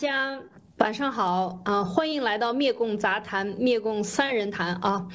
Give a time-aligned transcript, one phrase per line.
[0.00, 0.42] 将
[0.80, 5.08] 晚上好啊，欢迎来到灭共杂谈，灭共三人谈啊。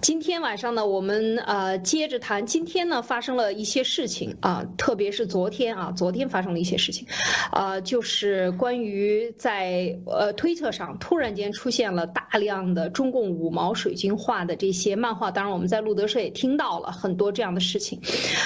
[0.00, 2.46] 今天晚上呢，我们呃接着谈。
[2.46, 7.08] 今天呢，发生了一些事情啊，特别是昨天啊，昨天发生了一些事情，
[7.50, 15.32] 啊，就是关于在呃推特上突然间出现了大量的中共五毛水军画的这些漫画。
[15.32, 18.00] 当然，我们在路德社也听到了很多这样的事情。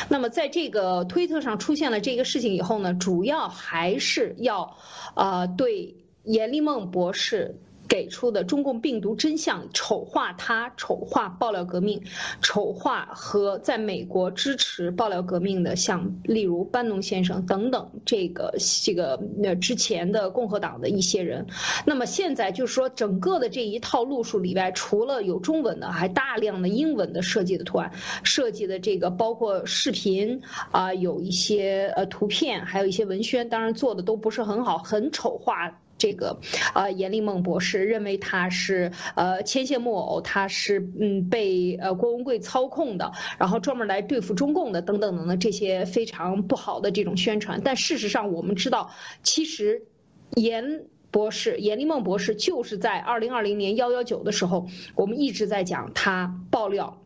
[0.09, 4.79] 那么，在这个推特上出现了这个事情以后呢，主要还是要
[5.13, 5.97] 啊对。
[6.25, 7.61] 严立梦博士。
[7.87, 12.03] 给出的中共病毒真相，丑化他，丑化爆料革命，
[12.41, 21.47] 丑化和在美国支持爆料革命的，像例如班农先生等等，这个这个呃之前的共和党的一些人。
[21.85, 27.93] 那么现在就是说，整个的这一套路数里外，除了有中文的，还大量的英文的设计的图案，
[28.25, 30.41] 设计的这个包括视频
[30.73, 35.83] 啊，有一些呃图片，还有一些文宣，当然做的都不是很好，很丑化。
[36.05, 36.39] 这个
[36.75, 47.63] 呃，严立梦博士认为他是呃牵线木偶，他是嗯被呃郭文贵操控的，然后专门来对付中共的等等等等这些非常不好的这种宣传。
[47.65, 48.91] 但事实上，我们知道，
[49.23, 49.87] 其实
[50.35, 54.67] 严博士、严立梦博士就是在二零二零年幺幺九的时候，
[54.97, 56.99] 我们一直在讲他爆料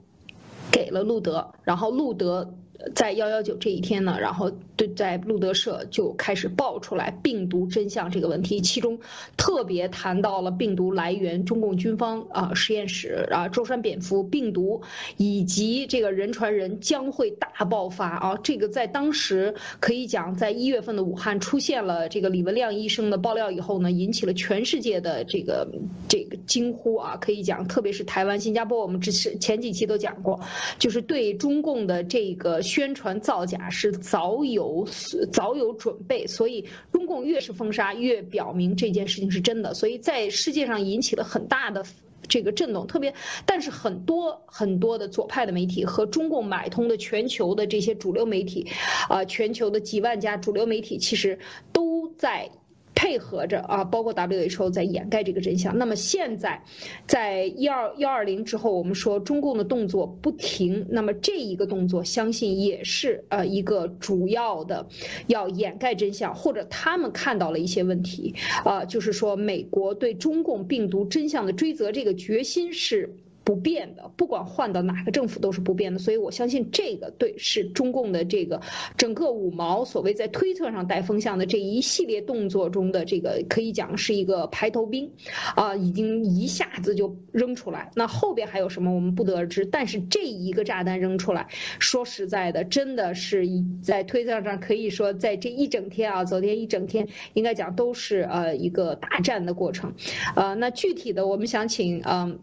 [0.72, 2.52] 给了路德，然后路德。
[2.94, 9.00] 在幺幺九这一天呢，然后对在路德社就开始爆出来病毒真相这个问题，其中
[9.36, 14.82] 特别谈到了病毒来源中共军方啊实验室啊舟山蝙蝠病毒，
[15.16, 25.68] 以及这个人传人将会大爆发啊，这个在当时可以讲，在一月份的武汉出现了这个李文亮医生的爆料以后呢，引起了全世界的这个
[26.08, 30.38] 这个惊呼啊，可以讲，特别是台湾、新加坡，我们之前前几期都讲过，
[30.78, 32.62] 就是对中共的这个。
[32.68, 34.86] 宣传造假是早有
[35.32, 41.84] 早有准备，所以中共越是封杀，越表明这件事情是真的，所以在世界上引起了很大的
[42.28, 42.86] 这个震动。
[42.86, 43.14] 特别，
[43.46, 48.66] 但是很多很多的左派的媒体和中共买通的全球的这些主流媒体，
[49.08, 51.38] 啊，全球的几万家主流媒体其实
[51.72, 52.50] 都在。
[52.98, 55.78] 配合着啊，包括 WHO 在掩盖这个真相。
[55.78, 56.64] 那么现在，
[57.06, 64.88] 在一二幺二零之后，我们说中共的动作不停，那么这一个动作，相信也是呃一个主要的
[65.28, 73.14] 要掩盖真相，或者他们看到了一些问题啊，就是说美国对中共病毒真相的追责这个决心是。
[73.48, 78.60] 不变的，不管换到哪个政府都是不变的，所以我相信这个对是中共的这个
[78.98, 85.12] 整个五毛所谓在推特上带风向的这一系列动作中的这个可以讲是一个排头兵，
[85.56, 89.64] 啊，已经一下子就扔出来，那后边还有什么我们不得而知。
[89.64, 91.48] 但是这一个炸弹扔出来，
[91.78, 93.46] 说实在的，真的是
[93.82, 99.94] 在推特上可以说在这一整天啊，昨天一整天应该讲都是呃一个大战的过程，
[100.36, 102.04] 呃，那具体的我们想请嗯。
[102.04, 102.38] 呃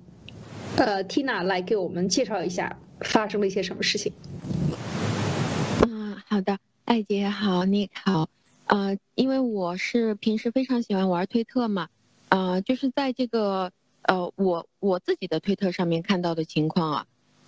[0.78, 4.12] 呃，Tina 来给我们介绍一下发生了一些什么事情。
[5.88, 8.30] 嗯，好的，艾姐好，你好。
[8.66, 11.88] 呃，因为我是平时非常喜欢玩推特嘛，
[12.30, 13.72] 呃，就是在这个
[14.02, 17.06] 呃我我自己的推特上面看到的情况啊，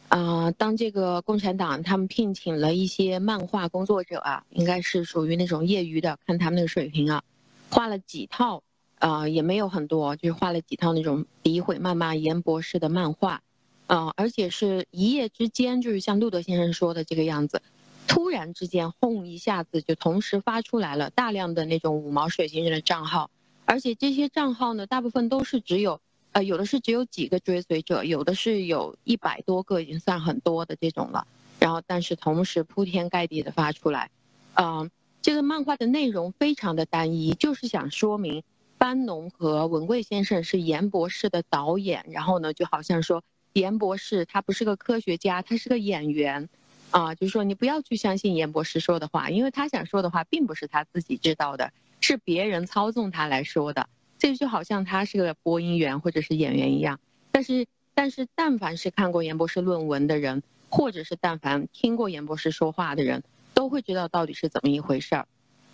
[0.07, 7.23] 啊，当这个共产党他们聘请了一些漫画工作者啊，应该是属于那种业余的，看他们那个水平啊，
[7.69, 8.63] 画了几套。
[8.99, 13.41] 呃，也没有很多，就是画了几套那种诋毁、谩骂严博士的漫画，
[13.85, 17.61] 呃，而且是一夜之间，就是像路德先生说的这个样子，
[18.07, 23.29] 突然之间轰一下子就同时发出来了大量的那种五毛水星人的账号，
[23.65, 26.01] 而且这些账号呢，大部分都是只有，
[26.31, 31.27] 呃，有的是只有几个追随者，有的是有一百多个，已经算很多的这种了。
[31.59, 34.09] 然后，但是同时铺天盖地的发出来，
[34.55, 34.89] 嗯，
[35.21, 38.43] 这个漫画的内容非常的单一，就是想说明。
[38.77, 46.47] 班农和文贵先生是严博士的导演，然后呢，就好像说严博士他不是个科学家，他是个演员，
[46.91, 53.89] 啊，就是说你不要去相信严博士说的话，因为他想说的话并不是他自己知道的，是别人操纵他来说的，
[54.19, 56.99] 这就好像他是个播音员或者是演员一样。
[57.31, 57.65] 但是，
[57.95, 63.23] 但是但凡是看过严博士论文的人，或者是但凡听过严博士说话的人，
[63.55, 65.27] 都会知道到底是怎么一回事儿，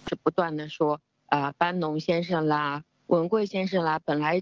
[0.08, 2.84] 是不断的说啊，班农先生啦。
[3.14, 4.42] 文贵先生啦，本来，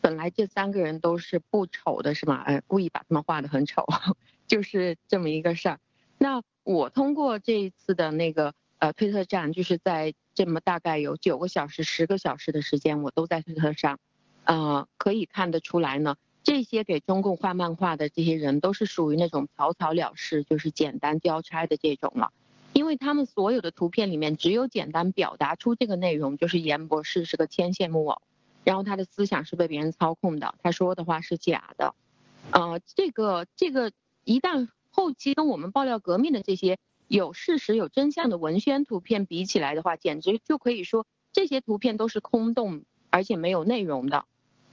[0.00, 2.36] 本来这三个人都是不丑的，是吗？
[2.46, 3.84] 哎，故意把他们画的很丑，
[4.48, 5.78] 就是这么一个事儿。
[6.16, 13.98] 那我通过这一次的那个呃推特站，就是在这么大概有九个小时、十个小时的时间，我都在推特上，
[14.44, 22.32] 呃，可以看得出来呢，这些给中共画漫画的这些人，都是属于那种草草了事，就是简单交差的这种了。
[22.86, 28.22] 因为他们所有的图片里面只有简单表达出这个内容，就是严博士是个牵线木偶，
[28.62, 31.96] 然后他的思想是被别人操控的，他说的话是假的，
[32.52, 33.90] 呃，这个这个
[34.22, 36.78] 一旦后期跟我们爆料革命的这些
[37.08, 44.26] 有事实有真相的文宣图片比起来的话，简直就可以说这些图片都是空洞而且没有内容的。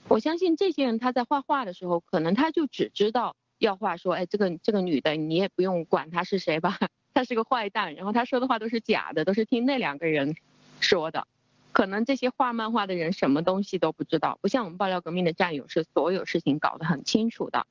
[0.08, 6.78] 我相信这些人他在画画的时候，可能他就只知道要画说，哎，这个这个女的你也不用管她是谁吧，
[7.14, 10.36] 他是个坏蛋，然后他说的话都是假的，都是听那两个人
[10.80, 11.28] 说的。
[11.72, 17.66] 可能这些画漫画的人什么东西都不知道，不像我们爆料革命的战友是所有事情搞得很清楚的。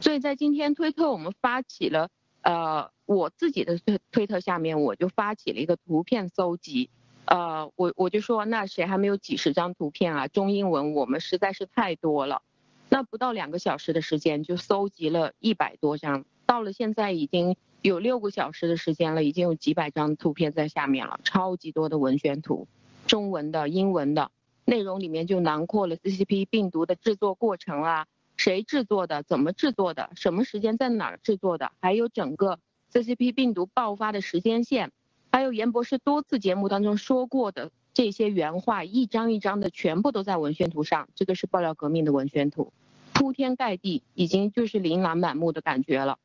[0.00, 2.10] 所以在今天推特我们发起了，
[2.42, 6.90] 呃，我自己的推推特下面我就发起了一个图片搜集，
[7.24, 10.28] 呃，我我就说那谁还没有几十张图片啊？
[10.28, 12.42] 中英文我们实在是太多了，
[12.88, 22.68] 那不到两个小时的时间就搜集了一百多张，到了现在已经有六个小时的时间了，已经有几百张图片在下面了，超级多的文宣图。
[23.06, 24.30] 中文的、英文的
[24.64, 28.06] 内容里面就囊括了 CCP 病毒的制作过程啊，
[28.36, 32.58] 谁制作的、怎么制作的、什么时间在哪儿制作的，还有整个
[32.92, 34.92] CCP 病毒爆发的时间线，
[35.32, 41.08] 还有严博士多次节目当中说过的这些原话，一张一张的全部都在文宣图上。
[41.14, 42.72] 这个是爆料革命的文宣图，
[43.14, 46.18] 铺天盖地，已经就是琳琅满目的感觉了。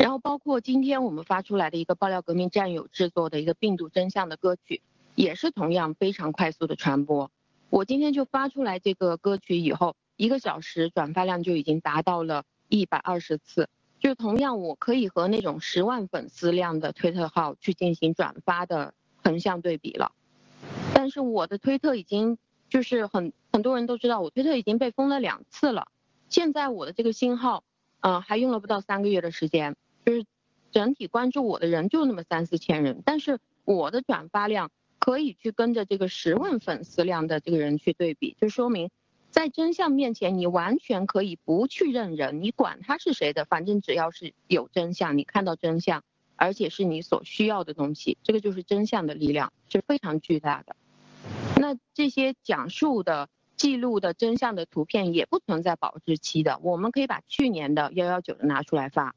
[0.00, 4.82] 然后包括今天我们发出来的一个爆料革命战友制作的一个病毒真相的歌曲。
[5.16, 7.30] 也是同样非常快速的传播。
[7.70, 13.68] 我今天就发出来这个歌曲以后，一个小时转发量就已经达到了一百二十次。
[14.00, 18.92] 就同样，我可以和那种十万粉丝量的推特号去进行转发的
[19.22, 20.10] 横向对比了。
[20.92, 22.36] 但是我的推特已经
[22.68, 25.86] 就是很很多人都知道，我推特已经被封了两次了。
[26.28, 27.62] 现在我的这个新号，
[28.00, 30.24] 嗯，还用了不到三个月的时间，就是
[30.72, 34.70] 整体关注我的人就那么三四千人，但是我的转发量。
[34.96, 38.88] 可以去跟着这个十万粉丝量的这个人去对比，就说明，
[39.28, 46.02] 在真相面前，你完全可以不去认人，你管他是谁的，反正只要是有真相，你看到真相，
[46.36, 50.74] 而且是你所需要的东西，这个就是真相的力量，是非常巨大的。
[51.56, 53.28] 那这些讲述的、
[53.58, 59.14] 记录的真相的图片也不存在保质期的，我们可以把去年的幺幺九的拿出来发，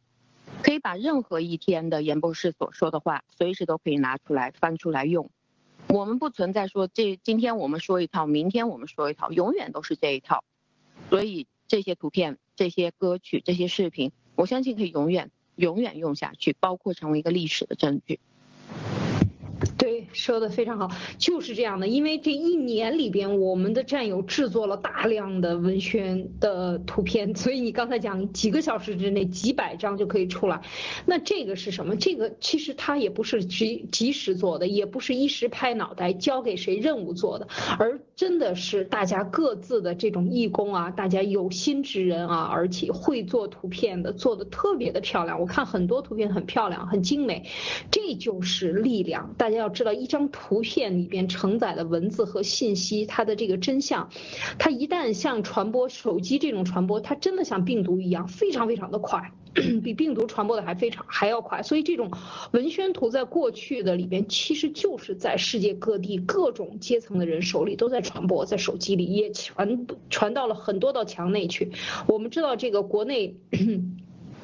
[0.64, 5.30] 可以把任何一天的演播室所说的话，随时都可以拿出来翻出来用。
[5.88, 10.44] 我们不存在说这今天我们说一套，明天我们说一套，永远都是这一套。
[11.10, 18.20] 所以这些图片、这些歌曲、这些视频，我相信可以永远、永远用下去，包括成为一个历史的证据。
[19.78, 21.88] 对说的非常好，就是这样的。
[21.88, 30.62] 因为这一年里边，我们的战友制作了大量的文宣的图片，所以你刚才讲几个小时之内几百张就可以出来。
[31.06, 31.96] 那这个是什么？
[31.96, 45.40] 这个其实它也不是及及时做的，也不是一时拍脑袋交给谁任务做的，而真的是大家各自的这种义工啊，大家有心之人啊，而且会做图片的，做的特别的漂亮。
[45.40, 47.46] 我看很多图片很漂亮，很精美，
[47.92, 49.36] 这就是力量。
[49.38, 50.08] 大家要知道一。
[50.08, 54.10] 张图片里边承载的文字和信息，它的这个真相，
[54.58, 59.34] 它一旦像传播手机这种传播，它真的像病毒一样，非常非常的快，
[59.84, 61.62] 比病毒传播的还非常还要快。
[61.62, 62.10] 所以这种
[62.52, 71.74] 文宣图在过去的里边，其实就是在世界各地各种阶层的人手里都在传播，在手机里也传传到了很多道墙内去。
[72.08, 73.36] 我们知道这个国内。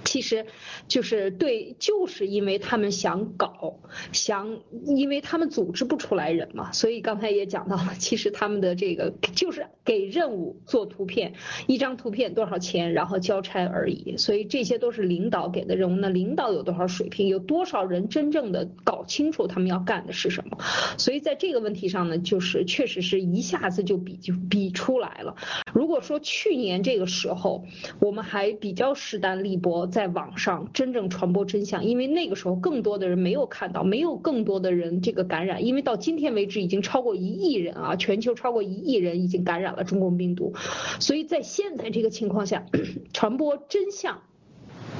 [0.03, 0.45] 其实，
[0.87, 3.79] 就是对，就是因为他们想搞，
[4.11, 11.33] 想，因为他们组织不出来人嘛，所以刚才也讲到了，其实他们的这个就是给任务做图片，
[11.67, 15.95] 一张图片多少钱，然后交差而已，所以这些都是领导给的任务。
[15.95, 20.57] 那领导有多少水平，有多少人真正的搞清楚他们要干的是什么？
[20.97, 25.35] 所以在这个问题上呢，就是确实是一下子就比就比出来了。
[25.73, 27.65] 如果说去年这个时候，
[27.99, 29.87] 我们还比较势单力薄。
[29.93, 40.53] 在网上真正传播真相，因为那个时候更多的人没有看到，没有更多的人这个感染，因为到今天为止已经超过一亿人啊，全球超过一亿人已经感染了中共病毒，
[40.99, 42.65] 所以在现在这个情况下，
[43.13, 44.19] 传播真相。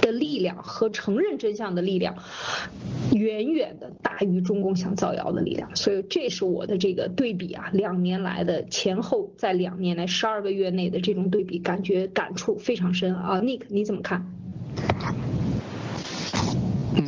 [0.02, 2.18] 的力量和承认真相的力量，
[3.14, 13.40] 远远的大于中共想造谣的力量，所以这是我的这个对比啊，两年来的前后，在两年来十二个月内的这种对比，感觉感触非常深啊。
[13.42, 14.26] Nick 你怎么看？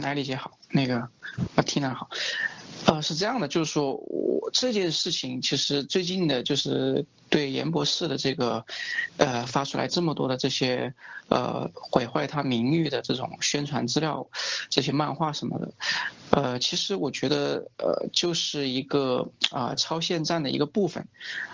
[0.02, 0.52] 哪里写好？
[0.72, 1.08] 那个
[1.56, 2.10] 我听哪好。
[2.86, 8.64] 呃，是这样的，就是说我这件事情其实最近的，就是对严博士的这个，
[9.18, 10.94] 呃，发出来这么多的这些，
[11.28, 14.30] 呃，毁坏他名誉的这种宣传资料，
[14.70, 15.74] 这些漫画什么的，
[16.30, 21.08] 呃，其实我觉得，呃，就是一个啊超限战的一个部分，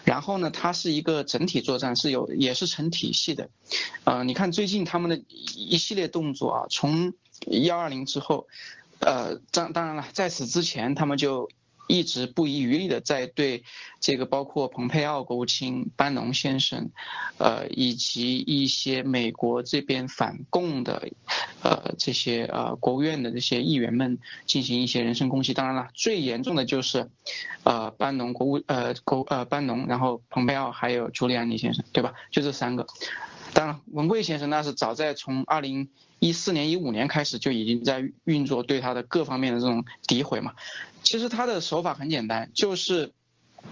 [0.04, 3.50] 然后呢，它是一个整体作战，是有也是成体系的，
[4.04, 5.24] 呃，你看最近他们的
[5.56, 7.14] 一系列动作啊，从
[7.48, 8.48] 幺二零之后。
[9.02, 11.50] 呃，当当然了，在此之前，他们就
[11.88, 13.64] 一直不遗余力的在对
[14.00, 16.90] 这个包括蓬佩奥国务卿、班农先生，
[17.38, 21.10] 呃，以及一些美国这边反共的，
[21.64, 25.54] 呃，这些呃国务院的这些议员们进行一些人身攻击。
[25.54, 27.10] 当然了，最严重的就是，
[27.64, 32.14] 呃，班农国务呃国呃班农，然后蓬佩奥还有朱利安尼先生，对吧？
[32.32, 32.88] 就这三个。
[33.54, 35.90] 当然，文贵先生那是早在从二零
[36.22, 40.54] 一四年、一五年开始就已经在运作对他的各方面的这种诋毁嘛。
[41.02, 43.12] 其实他的手法很简单，就是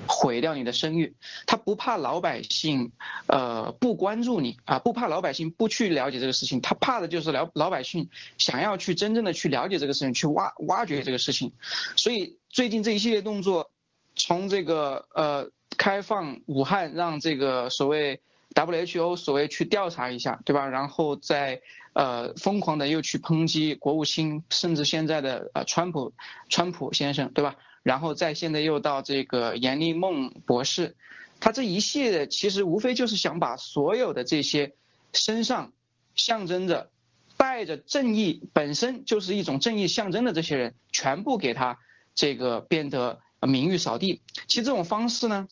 [0.08, 1.14] 毁掉你的声誉。
[1.46, 2.92] 他不怕老百姓，
[3.28, 11.54] 呃，不关注你啊，不怕老百姓不去了解这个事情，他怕的就是老老百姓想要去真正的去了解这个事情，去挖挖掘这个事情。
[11.96, 13.70] 所以最近这一系列动作，
[14.16, 18.20] 从这个呃开放武汉，让这个所谓。
[18.56, 20.68] WHO 所谓去调查一下，对吧？
[20.68, 21.62] 然后再
[21.94, 26.14] 呃疯狂的又去抨击国务卿，甚至现在的呃川普，
[26.50, 27.56] 川普先生，对吧？
[27.84, 30.96] 然后再现在又到这个严立梦博士，
[31.40, 34.74] 他这一系列其实无非就是想把所有的这些
[35.14, 35.72] 身上
[36.16, 36.90] 象征着
[37.38, 41.80] 带着正义，本身就是一种正义象征的这些人，全部给他
[42.16, 44.22] 这个变得名誉扫地。
[44.48, 45.48] 其实这种方式呢？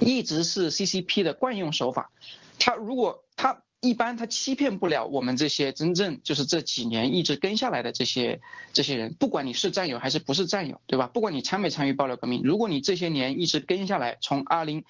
[0.00, 2.10] 一直是 CCP 的惯用手法，
[2.58, 8.40] 他如果他一般他欺骗不了我们这些真正就是这几年一直跟下来的这些
[8.72, 11.06] 这些人，不管你是战友还是不是战友，对吧？
[11.06, 14.84] 不管你参没参与爆料革命，如果你这些年一直跟下来，从二零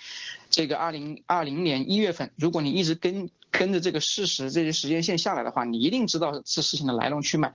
[0.49, 7.53] 这个二零二零年一月份，如果你一直跟跟着这个事实这些时间线下来的话，你一定知道这事情的来龙去脉，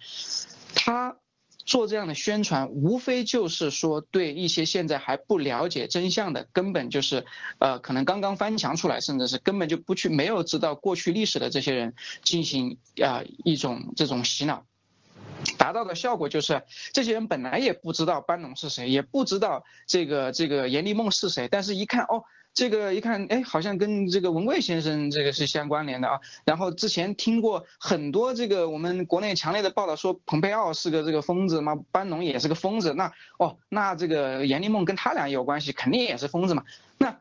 [0.76, 1.18] 他。
[1.66, 7.26] 做这样的宣传，无非就是说对一些现在还不了解真相的，根本就是，
[7.60, 11.94] 呃，可能刚刚翻墙出来，甚至是根本就不去没有知道过去历史的这些人
[12.24, 14.66] 进行啊一种这种洗脑，
[15.58, 22.24] 达到的效果就是，这些人本来也不知道班农是谁，也不知道这个这个严立梦是谁，但是一看哦。
[22.54, 26.20] 这个一看，哎，好像跟这个文贵先生这个是相关联的啊。
[26.46, 32.94] 然后之前听过很多这个我们国内强烈的报道，说蓬佩奥是个这个疯子嘛，班农也是个疯子。
[32.94, 36.64] 那哦，那这个严立梦跟他俩有关系，肯定也是疯子嘛。
[37.00, 37.18] 那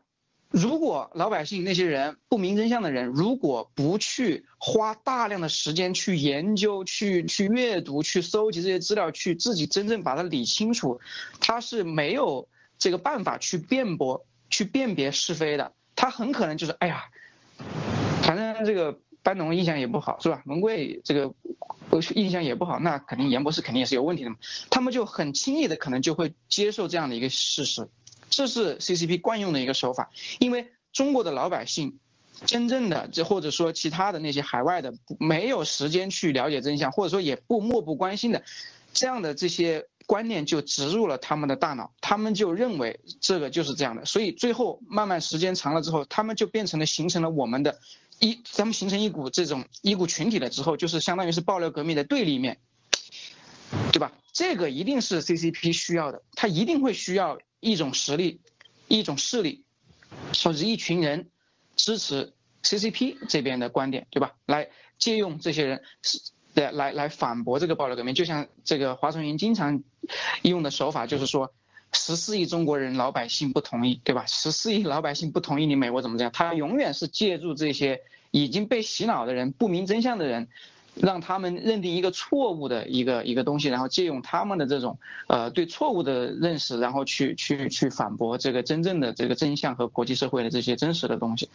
[0.51, 11.01] 如果老百姓那些人不明真相的人，如果不去花大量的时间去研究、去去阅读、去搜集这些资料，去自己真正把它理清楚，
[11.39, 12.47] 他是没有
[12.77, 14.27] 这个办法去辩驳。
[14.53, 17.05] 去辨别是非的，他很可能就是哎呀，
[18.21, 20.43] 反正这个班农印象也不好，是吧？
[20.45, 21.33] 文贵这个
[22.13, 24.35] 印象也不好，那肯定严博士肯定也是有问题的嘛。
[24.69, 27.89] 他们就很轻易的可能就会接受这样的一个事实，
[28.29, 30.11] 这是 CCP 惯用的一个手法。
[30.37, 31.97] 因为中国的老百姓，
[32.45, 38.43] 真正的这或者说其他的那些海外的没有时间去了解真相，或者说也不漠不关心的，
[38.93, 39.87] 这样的这些。
[40.05, 47.79] 观念就植入了他们的大脑，他们就认为这个就是这样的，所以最后慢慢时间长了之后，他们就变成了形成了我们的，
[48.19, 52.59] 一咱们形成一股这种一股群体了之后，就是相当于是爆料革命的对立面，
[53.91, 54.11] 对吧？
[54.31, 58.41] 这个一定是 CCP 需要的，他一定会需要一种实力，
[58.87, 59.63] 一种势力，
[60.43, 61.29] 或者一群人
[61.75, 62.33] 支持
[62.63, 64.33] CCP 这边的观点，对吧？
[64.45, 66.19] 来借用这些人是。
[66.53, 69.81] 对，来来反驳这个暴力革命，就像这个华春莹经常
[70.41, 71.51] 用的手法，就是说
[71.91, 74.25] 十四亿中国人老百姓不同意，对吧？
[74.27, 76.31] 十四亿老百姓不同意你美国怎么这样？
[76.31, 80.47] 他永远是借助这些已经被洗脑的人、不明真相的人。
[80.95, 91.49] 让他们认定一个错误的一个一个东西，然后借用他们的这种呃对错误的认识，然后去去去反驳这个真正的这个真相和国际社会的这些真实的东西。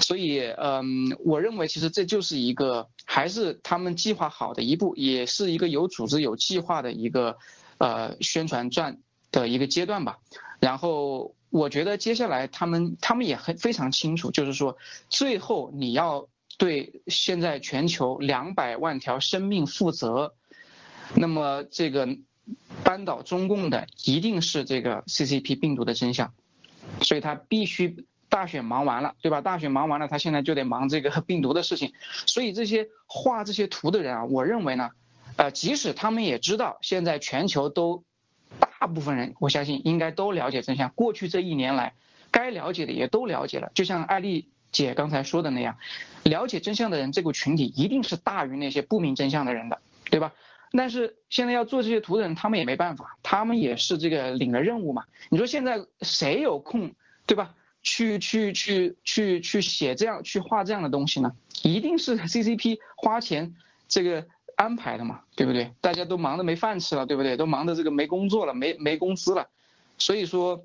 [0.00, 7.38] 所以，嗯，我认为其实这就是一个还是他们计划好的一步，也是一个有组织有计划的一个
[7.78, 8.98] 呃宣传战
[9.32, 10.18] 的一个阶段吧。
[10.60, 14.76] 然后，我觉得接下来他们他们也很非常清楚，就是说
[15.08, 16.28] 最后你要。
[16.58, 20.34] 对现在全球两百万条生命负责，
[21.14, 22.08] 那么这个
[22.82, 26.32] 扳倒中共的一定是这个 CCP 病毒的真相，
[27.02, 29.40] 所以他必须大选忙完了，对吧？
[29.40, 31.92] 大选忙完了，他现在就得忙这个 病毒的事情。
[32.26, 34.90] 所以这些画这些图的人啊，我认为呢，
[35.36, 38.04] 呃，即使他们也知道现在全球都
[38.58, 40.90] 大部分人，我相信应该都了解真相。
[40.94, 41.94] 过去这一年来，
[42.30, 43.70] 该了解的也都了解了。
[43.74, 45.76] 就像艾丽姐刚才说的那样，
[46.24, 49.80] 了解真相的人这个群体一定是大于那些不明真相的人的，
[50.10, 50.32] 对吧？
[50.72, 55.04] 但是现在要做这些图的人，他们也没办法，他们也是这个领了任务嘛。
[55.30, 56.92] 你说现在谁有空，
[57.24, 57.54] 对吧？
[57.82, 61.32] 去去去去去写这样去画这样的东西呢？
[61.62, 63.54] 一定是 CCP 花钱
[63.88, 65.72] 这个安排的嘛，对不对？
[65.80, 67.36] 大家都忙得没饭吃了，对不对？
[67.36, 69.48] 都忙得这个没工作了，没没工资了，
[69.98, 70.64] 所以说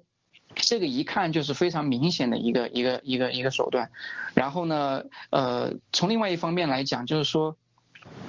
[0.55, 3.91] 这个一看就是非常明显的一个一个一个一个手段。
[4.33, 7.57] 然后呢，呃，从另外一方面来讲，就是说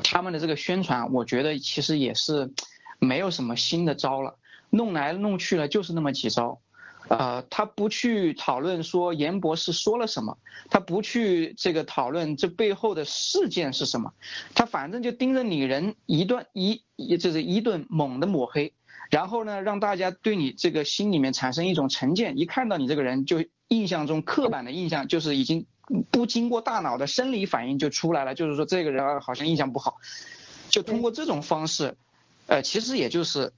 [0.03, 2.53] 他们的这个宣传，我觉得其实也是
[2.99, 4.37] 没有什么新的招了，
[4.71, 6.61] 弄来弄去了就是那么几招。
[7.09, 10.39] 呃，他不去讨论说严博士说了什么，
[10.71, 14.15] 他不去这个讨论这背后的事件是什么，
[14.55, 16.81] 他反正就盯着你人一段一，
[17.19, 18.73] 就是一顿猛的抹黑，
[19.13, 25.67] 然后呢，让大家对你这个心里面产生一种成见，一看到你这个人就印象中刻板的印象就是已经
[26.11, 29.99] 不经过大脑的生理反应就出来了，就是说这个人好像印象不好，
[30.71, 31.95] 就通过这种方式，
[32.47, 33.53] 呃，其实也就是。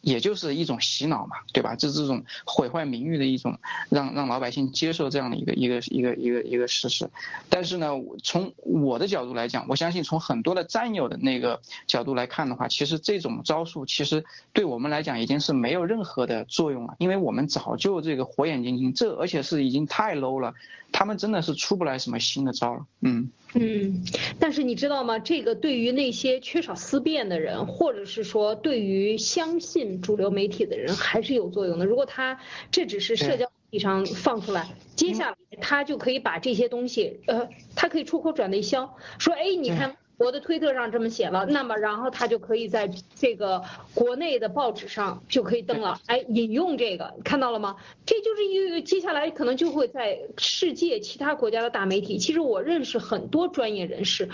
[0.00, 1.74] 也就是一种洗脑嘛，对吧？
[1.74, 7.10] 这这种毁坏名誉的一种，让让老百姓接受这样的一个一个一个一个一个事实。
[7.48, 7.90] 但是呢，
[8.22, 20.54] 从我的角度来讲，我相信从很多的战友的那个角度来看的话，其实这种招数其实对我们来讲已经是没有任何的作用了，因为我们早就这个火眼金睛，这而且是已经太 low 了，
[20.92, 22.86] 他们真的是出不来什么新的招了。
[23.00, 24.04] 嗯嗯，
[24.38, 25.18] 但是你知道吗？
[25.18, 29.88] 这个对于那些缺少思辨的人，或者是说对于相信。
[30.02, 31.84] 主流媒体的人还是有作用的。
[31.84, 32.38] 如果他
[32.70, 39.96] 这只是社交媒体上放出来，接下来他就可以把这些东西，呃，他可以出口转内销，说，哎，你看。
[40.18, 43.62] 我的推特上这么写了，那么然后他就可以在这个
[43.94, 47.76] 国内的报纸上就可以登了，哎，引用这个看到了吗？
[48.04, 52.18] 这就是一个接下来可能就会在世界其他国家的大媒体。
[52.18, 54.28] 其实我认识很多专业人士，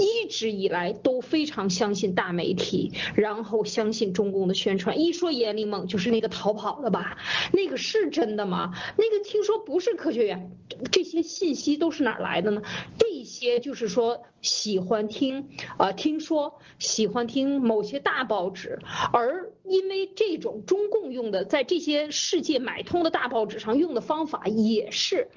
[0.00, 4.98] 一直以来都非常相信大媒体，然后相信中共的宣传。
[4.98, 7.18] 一说阎立梦就是那个逃跑的吧？
[7.52, 8.72] 那个是真的吗？
[8.96, 10.50] 那个听说不是科学院，
[10.90, 12.62] 这些信息都是哪来的呢？
[12.96, 14.84] 这些就是说喜欢。
[14.84, 18.78] 喜欢听啊，听说喜欢听某些大报纸，
[19.12, 25.30] 而因为这种中共用的，在这些世界买通的大报纸上用的方法也是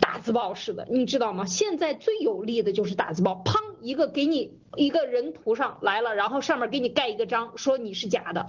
[0.00, 1.46] 打字报似的，你知道吗？
[1.46, 4.58] 现在最有力的就是打字报，砰一个给你。
[4.76, 8.44] 一个人图上来了，然后上面给你盖一个章，说你是假的，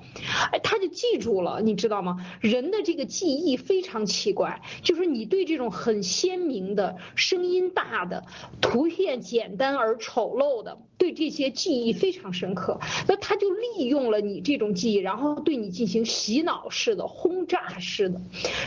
[0.52, 2.18] 哎，他就记住了，你知道吗？
[2.42, 8.24] 人的这个记忆非常奇怪，就是你对这种很鲜明的、声音大的、
[8.60, 18.20] 图片简单而丑陋的，对这些记忆非常深刻，那他就利用了你这种记忆，然后对你进行洗脑式的、轰炸式的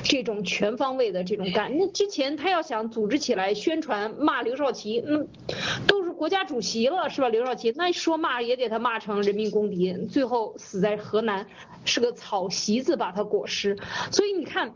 [0.04, 1.76] 这种全方位的这种干。
[1.76, 5.26] 那之前他要想组织起来宣传骂刘少奇，嗯，
[5.86, 7.28] 都是国家主席了，是吧？
[7.30, 7.72] 刘少奇。
[7.74, 11.46] 那说骂也得他骂成人民公敌，最后死在河南，
[11.84, 13.78] 是个草席子把他裹尸。
[14.12, 14.74] 所以你看，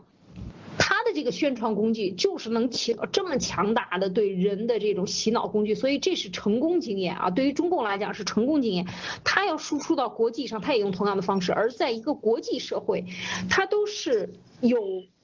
[0.79, 7.29] 他的这个宣传工具就是能起到这么强大的对人的这种洗脑工具，所以这是成功经验啊。
[7.29, 8.87] 对于中共来讲是成功经验，
[9.23, 11.53] 他要输出到国际上，他也用同样的方式。
[11.53, 13.05] 而在一个国际社会，
[13.49, 14.81] 他都是有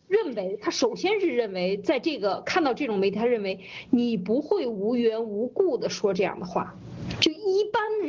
[0.10, 3.60] 认为，他首先是认为，在这个看到这种媒体，他认为
[3.92, 6.76] 你不会无缘无故的说这样的话。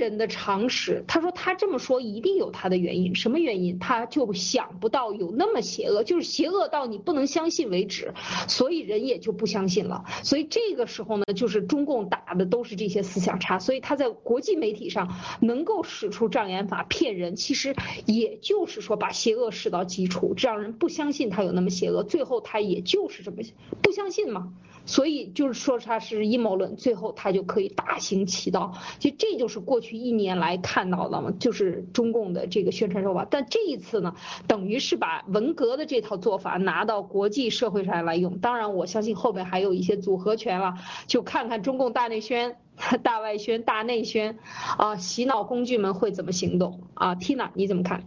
[0.00, 3.78] 人的常识，他说他这么说一定有他的原因，什么原因？
[3.78, 8.12] 他就想不到有那么邪恶，就是邪恶到你不能相信为止，
[8.48, 10.04] 所以人也就不相信了。
[10.22, 23.36] 所以这个时候呢，就是中共打的都是这些思想差，所以他在国际媒体上能够使出障眼法骗人，其实也就是说把邪恶使到基础，让人不相信他有那么邪恶，最后他也就是这么
[23.82, 24.52] 不相信嘛。
[24.86, 28.72] 所以就是说他是阴谋论，最后他就可以大行其道。
[28.98, 33.26] 其实这就是过去一年来看到的嘛，就是中共的这个宣传手法。
[33.30, 34.14] 但这一次呢，
[34.46, 38.38] 等于是把文革的这套做法拿到国际社会上来用。
[38.38, 40.74] 当然，我相信后面还有一些组合拳了，
[41.06, 42.56] 就看看中共大内宣、
[43.02, 44.38] 大外宣、大内宣
[44.78, 48.04] 啊，洗脑工具们会怎么行动啊？Tina，你怎么看？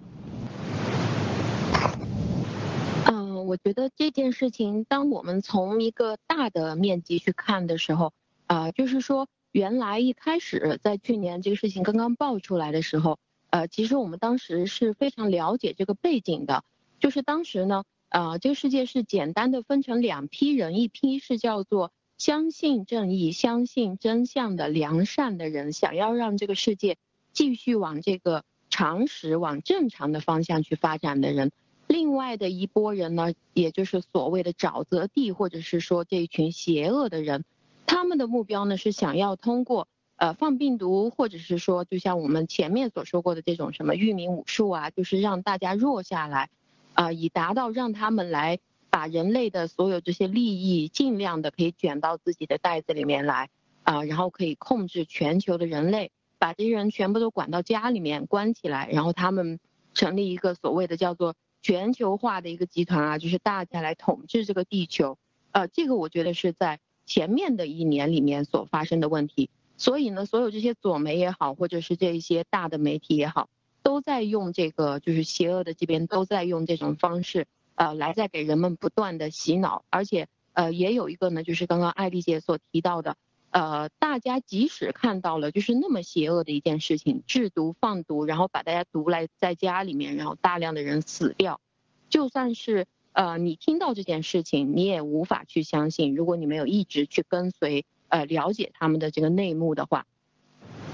[3.46, 8.14] 我觉得这件事情，当我们从一个大的面积去看的时候，
[8.48, 13.20] 啊，就是说，原来一开始在去年这个事情刚刚爆出来的时候，
[13.52, 16.64] 呃，其实我们当时是非常了解这个背景的，
[17.00, 26.98] 就是当时呢，呃，这个世界是简单的分成两批人，一批是叫做相信正义、相信真相的良善的人，想要让这个世界
[27.32, 28.44] 继续往这个。
[28.76, 31.52] 常识往正常的方向去发展的人。
[31.86, 37.46] 另外的一波人呢，也就是所谓的沼泽地，或者是说这一群邪恶的人，
[37.86, 46.50] 他们的目标呢是想要通过呃放病毒，或者是说就像我们前面所说过的这种什么域名武术啊，就是让大家弱下来，
[46.94, 53.50] 啊，以达到让他们来把人类的所有这些利益尽量的可以卷到自己的袋子里面来，
[53.84, 59.60] 啊，然后可以控制全球的人类，把这些人全部都管到家里面关起来，然后他们
[59.94, 61.36] 成立一个所谓的叫做。
[61.66, 65.18] 全球化的一个集团啊，就是大家来统治这个地球，
[65.54, 69.50] 呃，这个我觉得是在前面的一年里面所发生的问题。
[69.76, 73.50] 所以呢，所有这些左媒也好，或者是这一些大的媒体也好，
[73.82, 79.84] 都在用这个，就是邪恶的这边都在用这种方式，呃，来在给人们不断的洗脑。
[79.90, 83.18] 而且，呃，也有一个呢，就是刚刚艾丽姐所提到的。
[83.50, 91.62] 呃，大家即使看到了就是那么邪恶的一件事情，制毒放毒，然后把大家毒来在家里面，然后大量的人死掉，
[92.10, 100.06] 就算是呃你听到这件事情，你也无法去相信，如果你没有一直去跟随呃了解他们的这个内幕的话。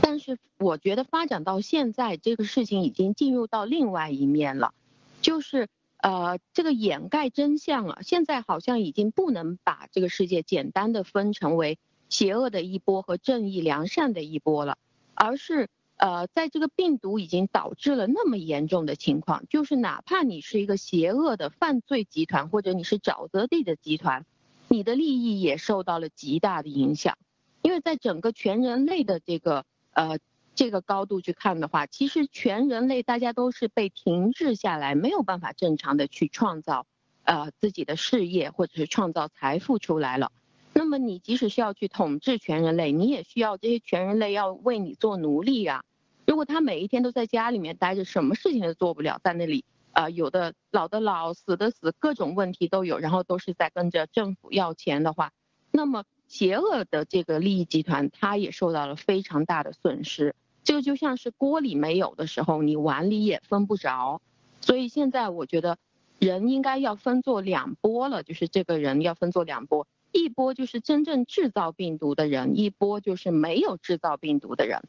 [0.02, 4.74] 但是我觉得发展到现在，这个事情已经进入到另外一面了，
[5.22, 11.80] 就是呃这个掩盖真相啊，现在好像已经不能把这个世界简单的分成为。
[12.12, 14.80] 邪恶的一波和正义良善的一波了，
[15.14, 24.26] 而是呃，在这个病毒已经导致了那么严重的情况，就是哪怕你是一个邪恶的犯罪集团，或者你是沼泽地的集团，
[24.70, 27.18] 你的利益也受到了极大的影响。
[27.62, 30.20] 因为在整个全人类的这个呃
[30.56, 36.86] 这个高度去看的话，其实全人类大家都是被停滞下来，没有办法正常的去创造
[37.26, 40.32] 呃自己的事业或者是创造财富出来了。
[40.72, 45.84] 那么你即使是要去统治全人类，你也需要这些全人类要为你做奴隶啊。
[46.30, 55.32] 如果他每一天都在家里面待着，什么事情都做不了，在那里啊，有的老的老，死的死，各种问题都有，然后都是在跟着政府要钱的话，
[55.72, 60.36] 那么邪恶的这个利益集团，他也受到了非常大的损失。
[60.64, 64.22] 这个就像是锅里没有的时候，你碗里也分不着。
[64.62, 65.80] 所以现在我觉得
[66.20, 69.88] 人应该要分作两波了，就是这个人要分作两波。
[70.12, 74.84] 一波就是真正制造病毒的人，一波就是没有制造病毒的人，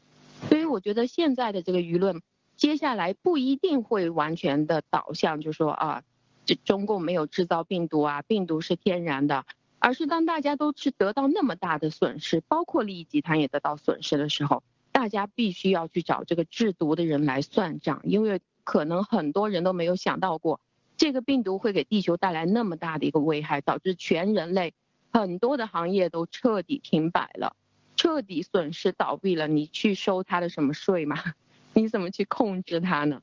[0.51, 2.21] 所以我觉得现在的这个舆论，
[2.57, 6.03] 接下来不一定会完全的导向，就说啊，
[6.45, 9.45] 这中共没有制造病毒啊，病毒是天然的，
[9.79, 14.61] 而是当大家都是得到那么大的损失，包括利益集团也得到损失的时候，
[14.91, 20.59] 大家必须要去找这个制毒的人来算账，因为可能很多人都没有想到过，
[20.97, 24.73] 这个病毒会给地球带来那么大的一个危害，导致全人类。
[25.13, 27.55] 很多的行业都彻底停摆了，
[28.01, 29.47] 彻底损失倒闭了。
[29.47, 31.23] 你去收他的什么税吗？
[31.73, 33.21] 你怎么去控制他呢？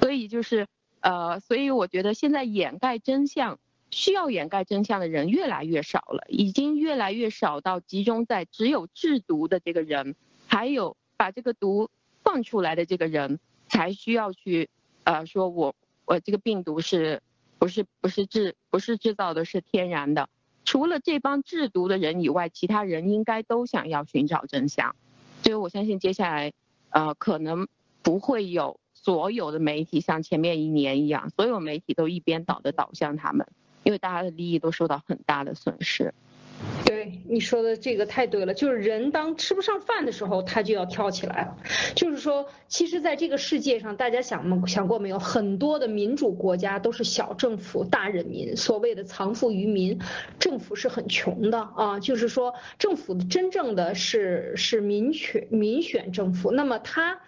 [0.00, 0.66] 所以就是，
[0.98, 3.60] 呃，所以我觉得现在掩盖真相，
[3.92, 10.16] 需要掩盖真相的人越来越少了，已经越来越少到集中在只有制毒的这个人，
[10.48, 11.88] 还有把这个毒
[12.24, 14.68] 放出来的这个人，才需要去，
[15.04, 17.22] 呃，说我我这个病毒是，
[17.60, 20.28] 不是不是制不是制造的，是天然的。
[20.66, 24.94] 除了这帮制毒的人以外，其他人应该都想要寻找真相，
[25.42, 26.52] 所以我相信接下来，
[26.90, 27.68] 呃，可能
[28.02, 33.46] 不会有所有的媒体像前面一年一样，所有媒体都一边倒的倒向他们，
[33.84, 36.12] 因为大家的利益都受到很大的损失。
[36.84, 41.56] 对你说的这个太对了，就是人当吃不上饭的时候，他就要跳起来了。
[41.94, 45.18] 就是说，其实在这个世界上，大家想想过没有？
[45.18, 49.98] 很多的民主国家都是小政府大人民，所谓的藏富于民，
[50.38, 51.98] 政府是很穷的啊。
[51.98, 57.20] 就是说，政府真正的是是民选民选政府，那么他。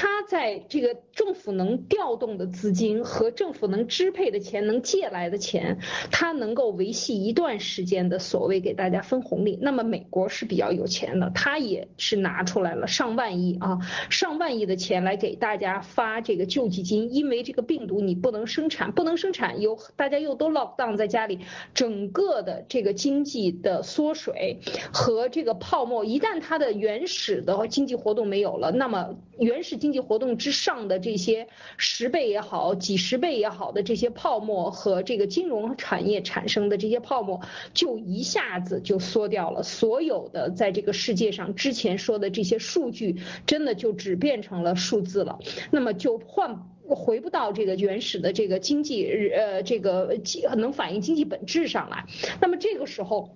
[0.00, 5.80] 他在这个政府能调动的资金和政府能支配的钱，能借来的钱，
[6.12, 9.58] 他能够维系一段时间的所谓给大家分红利。
[9.60, 17.12] 那么美国是比较有钱的，他也是拿出来了上万亿啊，上万亿的钱来给大家发这个救济金。
[17.12, 21.40] 因为这个病毒你不能生产，不能生产，有大家又都 lock down 在家里，
[21.74, 24.60] 整个的这个经济的缩水
[24.92, 29.76] 和这个泡沫，一旦它的原始的经济活动没有了，那么原始。
[29.87, 31.48] 经经济活动之上的这些
[31.78, 37.40] 十倍也好、几十倍也好的这些泡沫和这个金融产业产生的这些泡沫，
[37.72, 39.62] 就一下子就缩掉了。
[39.62, 45.38] 所有的在这个世界上之前说的这些数据，真的就只变成了数字了。
[45.70, 50.20] 那么就换回不到这个原始的这个经济呃这个
[50.58, 52.04] 能反映经济本质上来。
[52.42, 53.34] 那么这个时候。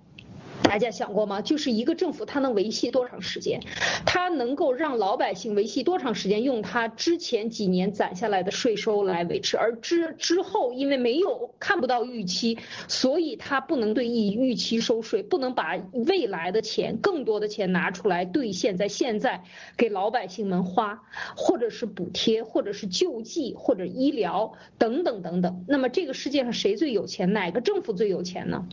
[0.63, 1.41] 大家想过吗？
[1.41, 3.59] 就是一个政府它能维系多长时间？
[4.05, 6.41] 它能够让老百姓维系多长时间？
[6.41, 19.43] 用它之前几年攒下来的税收来维持，而之之后因为没有看不到预期，所以它不能对预预期收税，不能把未来的钱更多的钱拿出来兑现在现在
[19.77, 21.03] 给老百姓们花，
[21.35, 25.65] 或者是补贴，或者是救济，或者医疗等等等等。
[25.67, 27.31] 那么这个世界上谁最有钱？
[27.31, 28.67] 哪个政府最有钱呢？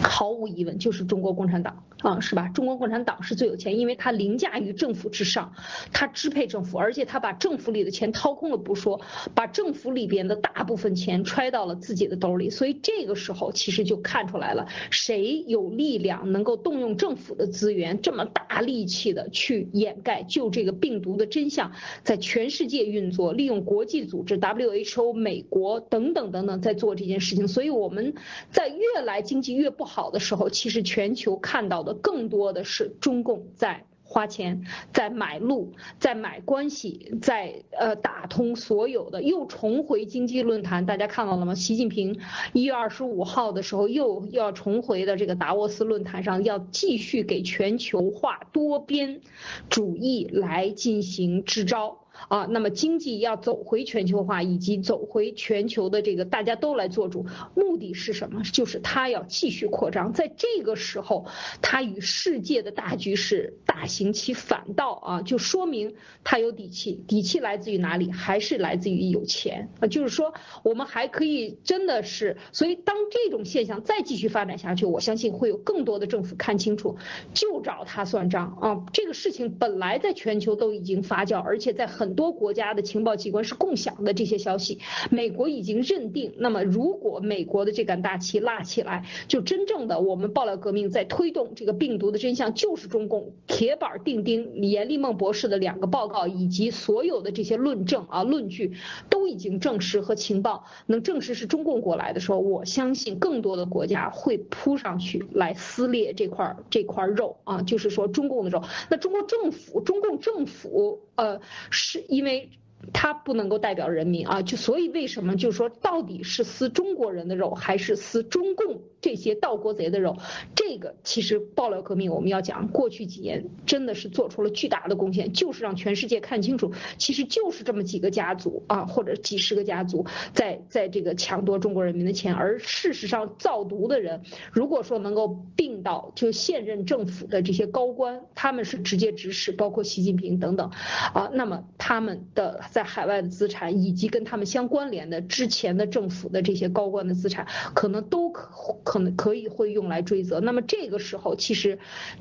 [0.00, 1.82] 毫无疑问，就是中国共产党。
[2.02, 2.48] 啊，是吧？
[2.48, 5.54] 中国共产党是最有钱，因为它凌驾于政府之上，
[5.92, 9.00] 它支配政府，而且它把政府里的钱掏空了不说，
[9.36, 12.50] 把政府里边的大部分钱揣到了自己的兜里。
[12.50, 21.70] 所以这个时候，其实就看出来了，谁有力量能够动用政府的资源，这么大力气的去掩盖就这个病毒的真相，
[22.02, 27.46] 在全世界运作，利用国际组织 WHO、美国等等等等在做这件事情。
[27.46, 28.14] 所以我们
[28.50, 29.84] 在越来经济越不。
[29.92, 40.84] 好的时候，其实全球看到的更多的是中共在花钱，在买路，在买关系，在呃打通所有的，又重回经济论坛。
[40.84, 41.54] 大家看到了吗？
[41.54, 42.20] 习近平
[42.52, 49.22] 一月二十五号的时候又要重回的这个达沃斯论坛上，要继续给全球化多边
[49.70, 52.01] 主义来进行支招。
[52.28, 58.42] 啊，那么经济要走回全球化，以及走回全球的这个大家都来做主，目的是什么？
[58.52, 61.26] 就是他要继续扩张，在这个时候，
[61.60, 67.02] 他与世界的大局势大行其反道啊，就说明他有底气。
[67.08, 68.12] 底气来自于哪里？
[68.12, 69.88] 还是来自于有钱啊？
[69.88, 70.32] 就是说，
[70.62, 76.96] 我们还可以真的是，所以当这种现象再继续发展下去，我相信会有更多的政府看清楚，
[77.34, 78.84] 就找他算账啊。
[78.92, 82.11] 这个事情本来在全球都已经发酵，而且在很。
[82.14, 84.78] 多国家的情报机关是共享的这些消息，
[85.10, 94.52] 美国已经认定，那么如果美国的这杆大旗拉起来，就真正的我们爆料革命在推动这个病毒的真相就是中共铁板钉钉。
[94.72, 98.72] 严立梦博士的两个报告以及所有的这些论证啊论据
[99.10, 108.62] 都已经证实和情报能证实是中共过来的时候，我相信更多的国家会扑上去来撕裂这块这块肉啊，就是说中共的肉。
[108.88, 112.00] 那中国政府，中共政府呃是。
[112.08, 112.50] 因为。
[112.92, 120.16] 他不能够代表人民啊，就所以为什么就是说，到底是撕中国人的肉，还是撕中共这些盗国贼的肉？
[120.56, 140.70] 这个其实爆料革命我们要讲，过去几年真的是做出了巨大的贡献，就是让全世界看清楚，其实就是这么几个家族啊，或者几十个家族在在这个抢夺中国人民的钱，而事实上造毒的人，如果说能够并到就现任政府的这些高官，他们是直接指使，包括习近平等等
[141.14, 142.60] 啊，那么他们的。
[142.72, 150.40] 在海外的资产，以及跟他们相关联的之前的政府的这些高官的资产，可能都可可能可以会用来追责。
[150.40, 151.78] 那么这个时候，其实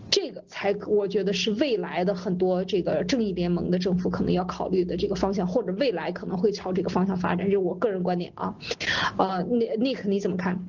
[0.10, 7.46] 这个才我觉得是未来的很多这个正义联盟的政府可能要考虑的这个方向，或者未来可能会朝这个方向发展。
[7.46, 8.56] 这是我个人观点啊。
[9.18, 10.62] 呃，Nick 你怎么看？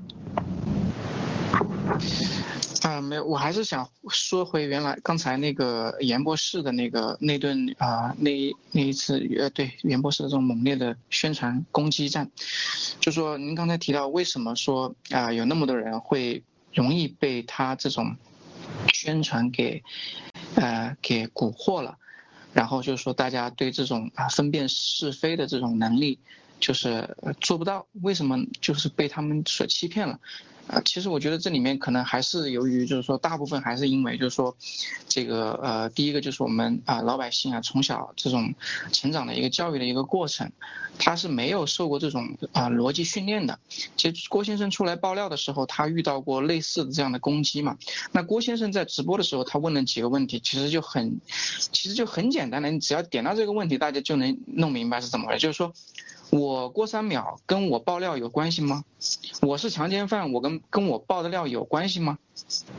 [2.82, 8.30] 啊，没有，我还是想说回原来刚才那个严博士的那个那顿啊，那
[8.72, 12.28] 那一次呃，对严博士的这种猛烈的宣传攻击战，
[12.98, 16.42] 就说您刚才提到为什么说啊有那么多人会
[16.74, 18.16] 容易被他这种
[18.92, 19.82] 宣传给
[20.56, 21.96] 呃给蛊惑了，
[22.52, 26.18] 然后就是说大家对这种啊分辨是非的这种能力
[26.58, 30.18] 就是做不到，为什么就是被他们所欺骗了？
[30.72, 34.56] 啊，其实我觉得这里面可能还是由于，就是说大部分还是因为，就是说，
[35.06, 38.54] 这个呃，第一个就是我们啊老百姓啊从小这种
[38.90, 40.50] 成长的一个教育的一个过程，
[40.98, 43.58] 他是没有受过这种啊逻辑训练的。
[43.98, 47.76] 其实郭先生出来爆料的时候，他遇到过类似的这样的攻击嘛。
[48.10, 51.20] 那郭先生在直播的时候，他问了几个问题，其实就很，
[51.70, 55.74] 其实就很简单的，你只要点到这个问题，大家就能弄明白是怎么回事，就是说。
[56.32, 58.84] 我郭三淼跟我爆料有关系吗？
[59.42, 62.18] 我是强奸犯，我跟跟我爆的料有关系吗？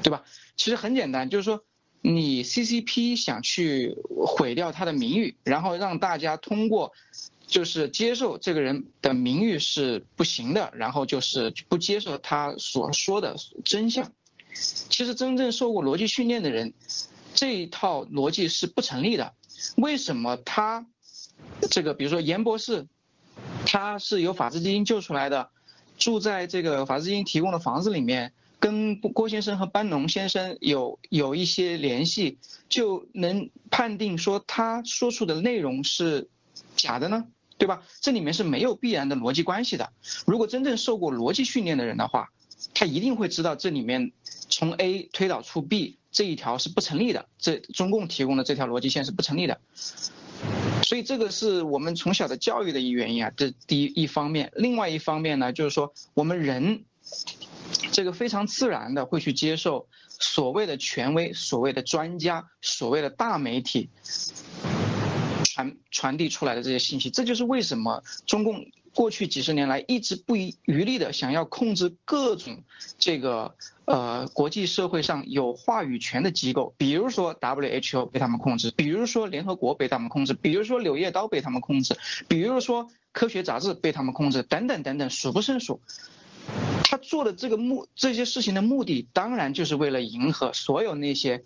[0.01, 0.23] 对吧？
[0.57, 1.63] 其实很简单，就是说
[2.01, 6.93] 你 CCP 想去毁掉他的名誉，然后让大家通过
[7.45, 14.11] 就是接受这个人的名誉是不行的，然后就是不接受他所说的真相。
[14.55, 16.73] 其实真正受过逻辑训练的人，
[17.35, 19.35] 这一套逻辑是不成立的。
[19.75, 20.87] 为什么他
[21.69, 22.87] 这个比如说严博士？
[23.65, 25.49] 他是由法治基金救出来的，
[25.97, 32.37] 住在这个法治基金提供的房子里面，跟郭先生和班农先生有有一些联系，
[32.69, 36.29] 就能判定说他说出的内容是
[36.75, 37.25] 假的呢，
[37.57, 37.83] 对吧？
[38.01, 39.91] 这里面是没有必然的逻辑关系的。
[40.25, 42.29] 如果真正受过逻辑训练的人的话，
[42.73, 44.11] 他一定会知道这里面。
[44.49, 49.59] 从 A 推导出 B 这一条是不成立的，这中共提供的这条逻辑线是不成立的。
[50.83, 54.51] 所以这个是我们从小的教育的一原因啊，这第一一方面。
[54.55, 56.83] 另外一方面呢，就是说我们人
[57.91, 63.89] 这个非常自然的会去接受所谓的权威、所谓的专家、所谓的大媒体
[65.43, 67.09] 传传递出来的这些信息。
[67.09, 68.65] 这就是为什么中共。
[68.93, 72.63] 过去几十年来，一直不遗余力的想要控制各种
[72.99, 85.81] 这个呃国际社会上有话语权的机构，比如说 WHO 被他们控制，比如说联合国被他们控制，比如说《柳叶刀》被他们控制，比如说科学杂志被他们控制，等等等等，数不胜数。
[86.83, 91.43] 他做的这个目这些事情的目的，当然就是为了迎合所有那些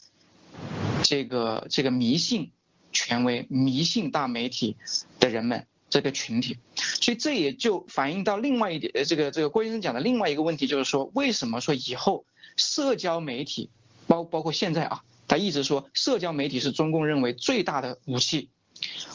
[1.03, 2.51] 这个这个迷信
[2.91, 4.75] 权威、迷信大媒体
[5.19, 5.65] 的人们。
[5.97, 12.23] 这个群体，所以这也就反映到另外一点，呃，这个这个郭先生讲的另外一个问题，就是说，为什么说以后
[12.55, 13.71] 社交媒体，
[14.05, 18.49] 包包括现在啊，他一直说社交媒体是中共认为最大的武器，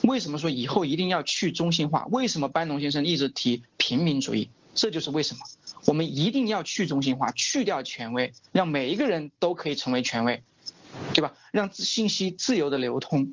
[0.02, 2.04] 为什么说以后一定要去中心化？
[2.10, 4.50] 为什么班农先生一直提平民主义？
[4.74, 5.40] 这就是为什么，
[5.84, 10.42] 我们一定要去中心化，去掉权威，让每一个人都可以成为权威，
[11.14, 11.32] 对吧？
[11.52, 13.32] 让信息自由的流通，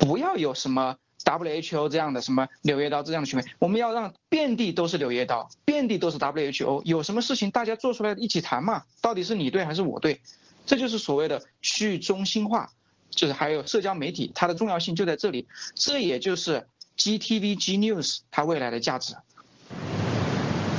[0.00, 0.96] 不要有什么。
[1.24, 8.84] WHO 这样的什么柳叶刀这样的权威，我们要让遍地都是柳叶刀，遍地都是 WHO，有什么事情大家做出来一起谈嘛？
[9.00, 10.20] 到底是你对还是我对？
[10.64, 12.70] 这就是所谓的去中心化，
[13.10, 19.16] 就是还有社交媒体它的重要性就在这里，这也就是 GTV G News 它未来的价值。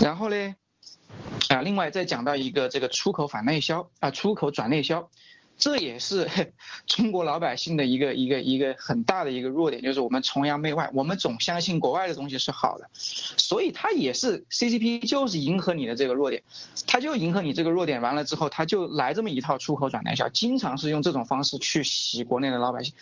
[0.02, 0.56] 然后呢，
[1.50, 5.10] 啊，另外再讲到一个这个出口反内销啊，出口转内销。
[5.60, 6.28] 这也是
[6.88, 16.42] 中国老百姓的一个一个一个很大的一个弱点，就是我们崇洋媚外，我们总相信国外的东西是好的，所以它也是 CCP 就是迎合你的这个弱点，
[16.88, 22.94] 他就迎合你这个弱点，完了之后他就来这么一套出口转内销，经常是用这种方式去洗国内的老百姓。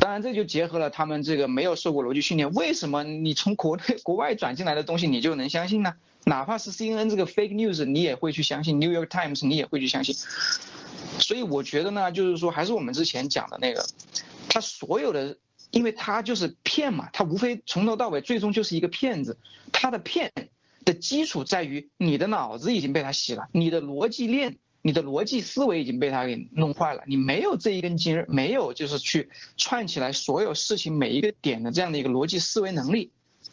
[0.00, 5.94] 当然这就结合了他们这个没有受过逻辑训练，为什么你从国内国外转进来的东西你就能相信呢？
[6.24, 10.16] 哪怕是 CNN 这个 fake news 你也会去相信，New York Times 你也会去相信。
[11.18, 13.86] 所以我觉得呢，就是说还是我们之前讲的那个，
[14.48, 15.38] 他所有的，
[15.70, 19.38] 因为他就是骗嘛，他无非从头到尾最终就是一个骗子。
[19.72, 20.32] 他的骗
[20.84, 33.10] 的基础在于你的脑子已经被他洗了，你的逻辑链、你的逻辑思维已经被他给弄坏了，你没有这一根筋，没有就是去串起来所有事情每一个点的这样的一个逻辑思维能力，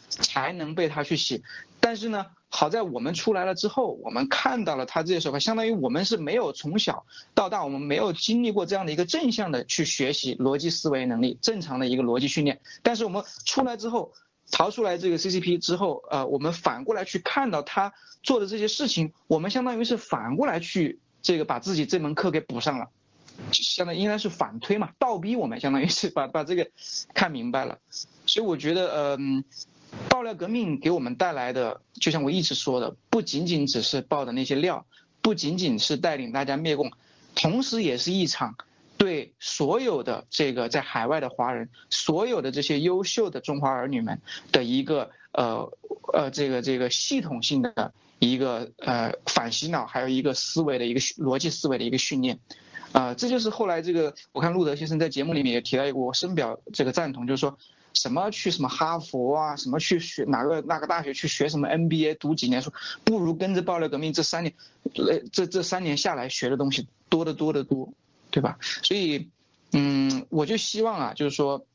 [0.09, 1.43] 才能被他去洗。
[1.79, 2.25] 但是呢。
[2.55, 12.61] 好在我们出来了之后，我们看到了他这些手法，相当于我们是没有从小到大，我们没有经历过这样的一个正向的去学习逻辑思维能力，正常的一个逻辑训练。
[12.83, 14.13] 但是我们出来之后，
[14.51, 22.87] 逃出来这个 CCP 之后，呃，我们反过来去看到他做的这些事情，我们相当于是反过来去这个把自己这门课给补上了，
[23.51, 26.69] 相当于应该是反推嘛，倒逼我们，相当于是把把这个
[27.15, 27.79] 看明白了。
[28.27, 29.43] 所以我觉得，嗯。
[30.09, 34.85] 爆料革命给我们带来的，就像我一直说的，不仅仅只是爆的那些料，
[35.21, 36.91] 不仅仅是带领大家灭共，
[37.35, 38.55] 同时也是一场
[38.97, 45.71] 对所有的这个在海外的华人，所有的这些优秀的中华儿女们的一个呃
[46.13, 52.39] 呃这个这个系统性的一个呃反洗脑，还有一个思维的一个逻辑思维的一个训练，
[52.91, 57.57] 啊，这就是后来这个我看路德先生在节目里面也提到过，我深表这个赞同，就是说。
[57.93, 64.53] 什么去什么哈佛啊，什么去学哪个哪个大学去学什么 MBA，读几年书，不如跟着爆料革命这三年，
[64.95, 67.93] 呃，这这三年下来学的东西多得多得多，
[68.31, 68.57] 对吧？
[68.83, 69.29] 所以，
[69.71, 71.65] 嗯，我就希望啊，就是说，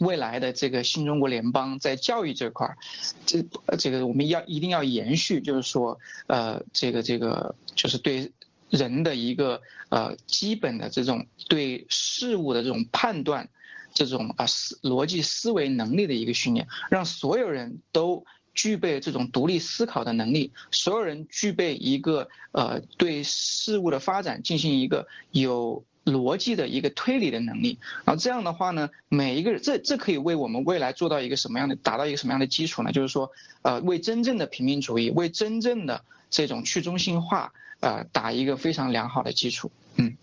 [0.00, 2.78] 未来的这个新中国联邦在教育这块儿，
[3.26, 3.44] 这
[3.78, 8.32] 这个我们要一定要延续，就是说，呃，这个这个就是对
[8.70, 9.60] 人的一个
[9.90, 13.50] 呃基本的这种对事物的这种判断。
[13.94, 18.24] 这种啊思逻辑思维能力的一个训练，让所有人都
[18.54, 27.78] 具备这种独立思考的能力，所有人具备一个呃对事物的发展进行一个有逻辑的一个推理的能力。
[28.04, 32.92] 然后这样的话呢，每一个人这这可以为我们未来做到一个什么样的达到一个什么样的基础呢？
[32.92, 33.30] 就是说
[33.62, 39.70] 呃为真正的平民主义，为真正的这种去中心化呃打一个非常良好的基础。
[39.96, 40.16] 嗯。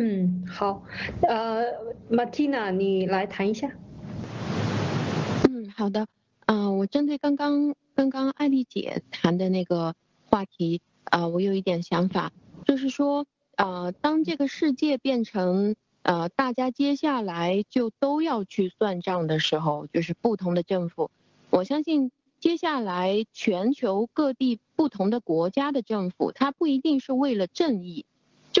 [0.00, 0.82] 嗯，好，
[1.22, 1.64] 呃
[2.10, 3.70] ，Martina，你来谈一下。
[5.48, 6.06] 嗯，好的，
[6.46, 9.94] 嗯，我针对刚刚刚刚艾丽姐谈的那个
[10.26, 12.32] 话题，啊，我有一点想法，
[12.64, 13.26] 就是说，
[13.56, 21.10] 呃，当这个世界变成呃大家接下来就都要去算账的时候，就是不同的政府，
[21.50, 28.04] 我相信接下来全球各地不同的国家的政府，它不一定是为了正义。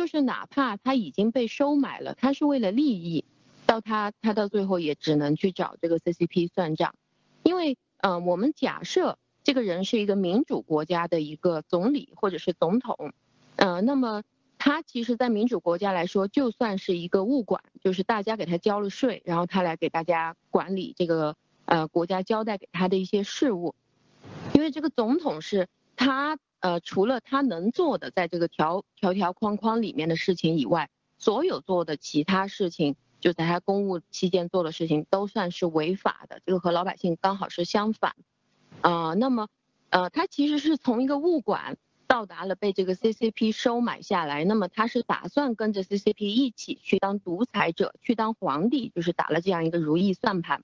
[0.04, 3.24] 就是哪怕他已经被收买了，他是为了利益，
[3.64, 6.94] 到他他到最后也只能去找这个 CCP 算账，
[7.42, 13.14] 因为呃，我们假设这个人是一个民主国家的一个总理或者是总统，
[13.56, 14.22] 呃，那么
[14.58, 21.34] 他其实，在民主国家来说，就算是一个物管，就是大家给他交了税，然后他来给大家管理这个
[21.64, 23.74] 呃国家交代给他的一些事务，
[24.52, 25.66] 因为这个总统是
[25.96, 26.38] 他。
[26.60, 30.88] 呃，除了他能做的在这个条条条框框里面的事情以外，
[31.18, 36.40] 所有做的其他事情，就在他公务期间做的事情，都算是违法的。
[36.46, 38.16] 这个和老百姓刚好是相反。
[38.80, 39.48] 啊，那么，
[39.90, 41.76] 呃，他其实是从一个物管
[42.06, 50.62] 到达了被这个 CCP 收买下来，那么他是打算跟着 CCP 一起去当独裁者，去当皇帝，就是打了这样一个如意算盘。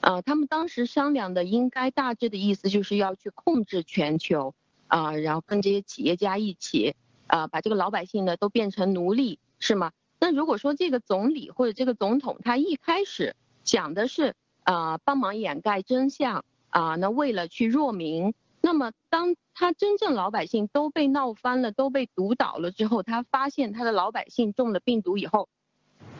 [0.00, 4.54] 呃，他们当时商量的应该大致的意思就是要去控制全球。
[4.90, 6.96] 啊，然后跟这些企业家一起，
[7.28, 9.92] 啊，把这个老百姓呢都变成奴隶，是吗？
[10.18, 14.34] 那如果说这个总理或者这个总统他一开始讲的是
[14.64, 25.48] 啊帮忙掩盖真相啊，那为了去弱民，那么当他真正老百姓都被闹翻了，都被毒倒了之后，他发现他的老百姓中了病毒以后，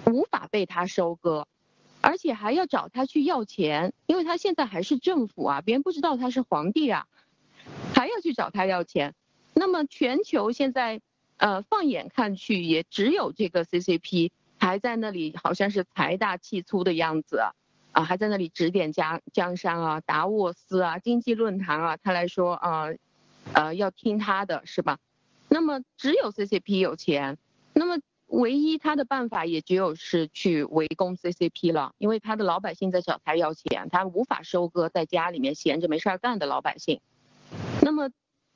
[0.06, 1.48] 无法被他收割，
[2.00, 7.06] 而且还要找他去要钱，因为他现在还是政府啊，别人不知道他是皇帝啊。
[8.00, 9.14] 还要去找他要钱，
[9.52, 11.02] 那么全球现在，
[11.36, 17.42] 呃，放眼看去，也只有这个 CCP 还在那里，好像是财大气粗的样子，
[17.92, 22.86] 啊，还在那里指点江江山啊，达沃斯啊，经济论坛啊，他来说啊，
[23.52, 24.96] 呃，要听他的是吧？
[25.50, 27.36] 那么只有 CCP 有钱，
[27.74, 27.98] 那么
[28.28, 36.98] 唯一他的办法也只有是去围攻 CCP 了，因为他的老百姓在找他要钱，他无法收割在家里面闲着没事儿干的老百姓。
[37.82, 38.10] 那么，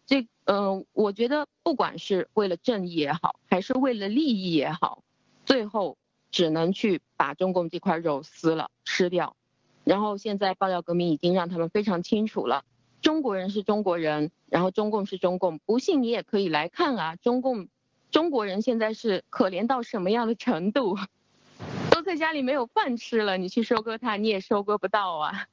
[0.07, 5.03] 这嗯，我觉得不管是为了正义也好，还是为了利益也好，
[5.47, 5.97] 最后
[6.31, 9.37] 只能去把中共这块肉撕了吃掉。
[9.85, 12.65] 然后现在爆料革命已经让他们非常清楚了，
[13.01, 15.59] 中国人是中国人，然后中共是中共。
[15.59, 17.69] 不信你也可以来看啊，中共
[18.11, 20.97] 中国人现在是可怜到什么样的程度，
[21.91, 25.47] 都在家里没有饭吃了，你去收割它你也收割不到啊。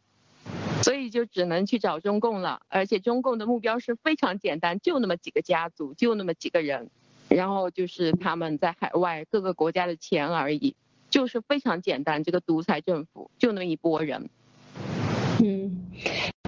[0.84, 6.90] 所以就只能去找中共了，而且中共的目标是非常简单，就那么几个家族，就那么几个人，
[7.30, 10.76] 然后就是他们在海外各个国家的钱而已，
[11.10, 14.30] 就是非常简单，这个独裁政府就那么一拨人。
[15.44, 15.88] 嗯，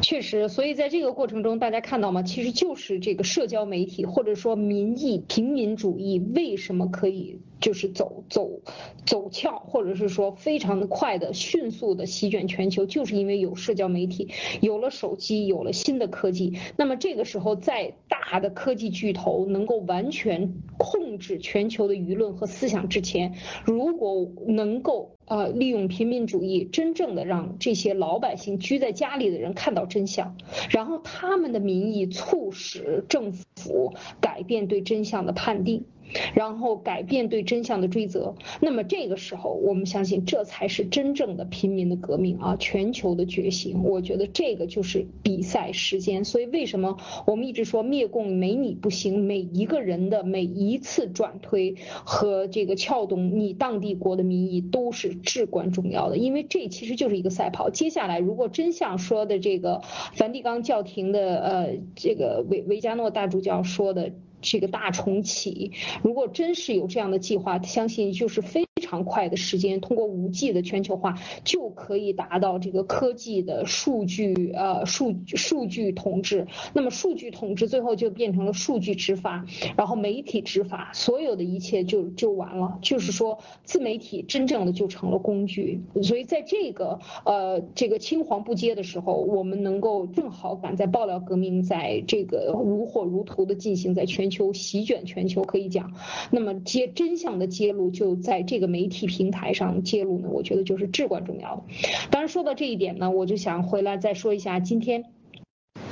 [0.02, 2.22] 确实，所以在这个过程中，大家看到吗？
[2.22, 7.40] 其实就是这个社交媒体或者说民意平民主义为什么可以？
[7.64, 8.60] 就是走走
[9.06, 14.28] 走俏，或者是说非常的快的、迅速的席卷全球，就是因为有社交媒体，
[14.60, 16.58] 有了手机，有了新的科技。
[16.76, 30.36] 那么这个时候，在大的科技巨头能够完全控制全球的舆论和思想之前，如果能够呃利用平民主义，真正的让这些老百姓居在家里的人看到真相，
[30.70, 35.86] 然后他们的民意促使政府改变对真相的判定。
[36.34, 43.84] 然后改变对真相的追责，那么这个时候，我们相信这才是真正的平民的革命啊，全球的觉醒。
[43.84, 46.24] 我觉得这个就是比赛时间。
[46.24, 49.24] 所以为什么我们一直说灭共没你不行？
[49.24, 57.70] 每一个人的每一次转推和这个撬动你当地国的民意都是至关重要的，因为这其实就是一个赛跑。
[57.70, 59.82] 接下来，如果真像说的这个
[60.14, 64.12] 梵蒂冈教廷的呃这个维维加诺大主教说的。
[64.44, 65.72] 这个大重启，
[66.04, 76.48] 如果真是有这样的计划，相信就是非非常快的时间，通过五 G 的全球化就可以达到这个科技的数据呃数数据统治。
[76.74, 79.46] 那么数据统治最后就变成了数据执法，
[79.78, 82.78] 然后媒体执法，所有的一切就就完了。
[82.82, 85.82] 就是说自媒体真正的就成了工具。
[86.02, 94.24] 所以在这个呃这个青黄不接的时候，我们能够正好赶在爆料革命在这个如火如荼的进行在全。
[94.34, 95.94] 球席卷全球，可以讲，
[96.32, 101.64] 那么揭真相的揭露就在这个媒体平台上揭露呢，我觉得就是至关重要的。
[102.10, 105.06] 当然说到这一点呢，我就想回来再说一下今天。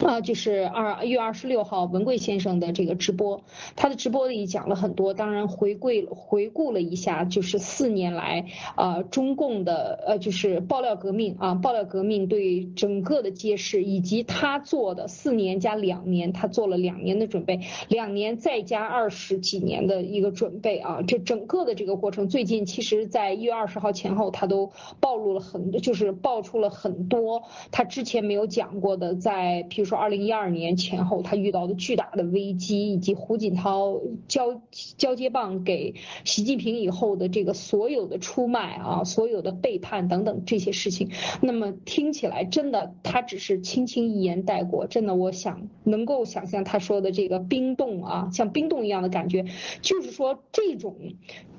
[0.06, 3.44] 啊，就是二月二十六号文贵先生的这个直播，
[3.76, 8.46] 他的直播里讲了很多，当然回归回顾了一下，就是四年来
[8.76, 30.02] 啊中共的呃就是爆料革命啊爆料革命对整个的揭示，以及他做的四年加两年，他做了两年的准备，两年再加二十几年的一个准备啊，这整个的这个过程，最近其实在一月二十号前后，他都暴露了很，就是爆出了很多他之前没有讲过的，在比如说。
[30.02, 34.60] 二零一二年前后他遇到的巨大的危机，以及胡锦涛交
[34.98, 35.94] 交接棒给
[36.26, 49.46] 习近平以后的这个所有的出卖啊，所有的背叛等等这些事情，那么听起来真的他只是轻轻一言带过，真的我想能够想象他说的这个冰冻啊，像冰冻一样的感觉，
[49.84, 50.96] 就是说这种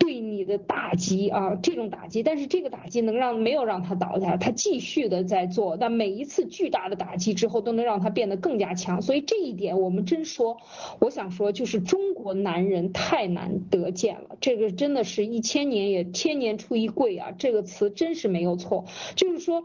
[0.01, 10.59] 对你的打击啊，这种打击，但是这个打击能让没有让他倒下，他继续的在做，但每一次巨大的打击之后都能让他变变得更加强，所以这一点我们真说，
[11.01, 18.85] 我想说就是中国男人太难得见了，这个真的是一千年也千年出一贵啊，这个词真是没有错，
[19.17, 19.65] 就是说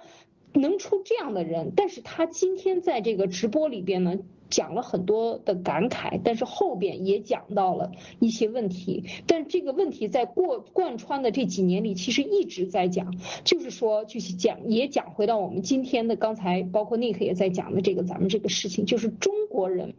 [0.54, 4.18] 能出这样的人，但是他今天在这个直播里边呢。
[4.50, 19.94] 讲了很多的感慨，但是后边也讲到了一些问题，但这个问题在过贯穿的这几年里，其实一直在讲，就是说，就是讲也讲回到我们今天的刚才，包括 Nick 也在讲的这个咱们这个事情，就是中国人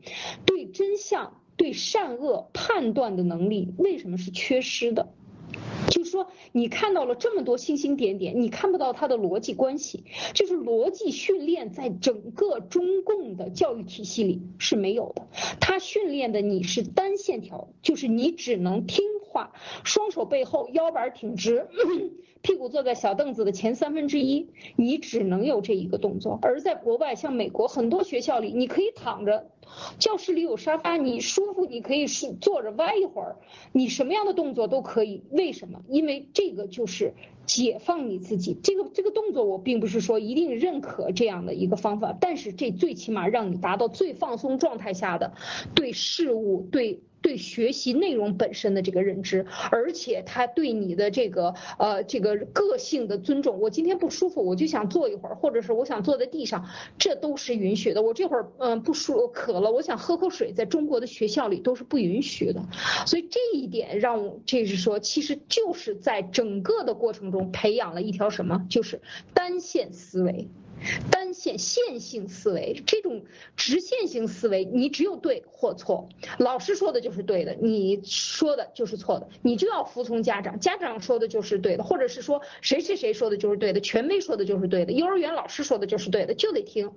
[0.44, 5.08] 对真相、对善恶判断的能力为什么是缺失的？
[5.90, 10.04] 就是说，你看到了这么多星星点点，你看不到它的逻辑关系。
[10.34, 15.26] 就是逻辑训练在整个中共的教育体系里是没有的，
[15.60, 19.52] 它训练的你是单线条，就是你只能听话，
[19.84, 21.68] 双手背后，腰板挺直，
[22.42, 26.38] 屁股坐在小凳子的前三分之一，你只能有这一个动作。
[26.42, 29.50] 而在国外，像美国很多学校里，你可以躺着。
[29.98, 33.36] 教室里有沙发，你舒服，你可以是坐着歪一会儿，
[33.72, 35.22] 你什么样的动作都可以。
[35.30, 35.82] 为什么？
[35.88, 37.14] 因为这个就是
[37.48, 38.56] 解放你自己。
[38.62, 45.32] 这个这个动作，我并不是说一定认可这样的一个方法，但是这最起码让你达到最放松状态下的
[45.74, 47.00] 对事物对。
[47.20, 53.58] 对学习内容本身的这个认知，而且他对你的这个呃这个个性的尊重。
[53.60, 58.02] 我今天不舒服，我就想坐一会儿，或者是我想坐在地上，这都是允许的。
[58.02, 62.62] 我这会儿嗯不舒渴了，我想喝口水，在中国的学校里都是不允许的。
[63.04, 69.00] 所以这一点让我这是说，其实就是在整个的过程中培养了一条什么，就是
[69.34, 70.48] 单线思维。
[71.10, 73.24] 单线线性思维，这种
[73.56, 76.08] 直线型思维，你只有对或错，
[76.38, 86.88] 老师说的就是对的，你说的就是错的，你就要服从家长，家长说的就是对的，或者是说谁谁谁说的就是对的，权威说的就是对的，幼儿园老师说的就是对的，就得听，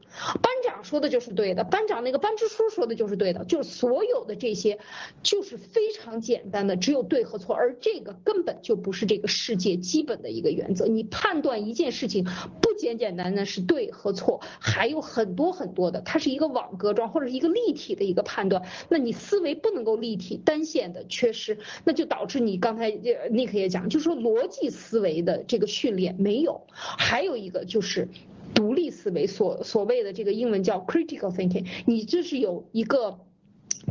[0.42, 4.78] 班长说的就是对的，班长那个班支书说的就是对的，就是所有的这些，
[5.24, 12.24] 就是非常简单的，只有对和错，而这个根本就不是这个世界基本的一个原则，你判断一件事情
[12.62, 13.62] 不简简单单是。
[13.72, 18.62] 对和错还有很多很多的，它是一个网格状或者是一个立体的一个判断。
[18.90, 26.68] 那你思维不能够立体，单线的缺失，那就导致你刚才尼克也讲，就是说逻辑思维的这个训练没有。
[26.74, 28.10] 还有一个就是
[28.54, 33.20] 独立思维，所所谓的这个英文叫 critical thinking，你这是有一个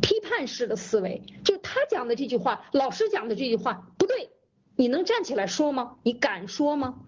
[0.03, 4.28] 批判式的思维，就他讲的这句话，老师讲的这句话不对，
[4.76, 5.97] 你能站起来说吗？
[6.03, 7.01] 你敢说吗？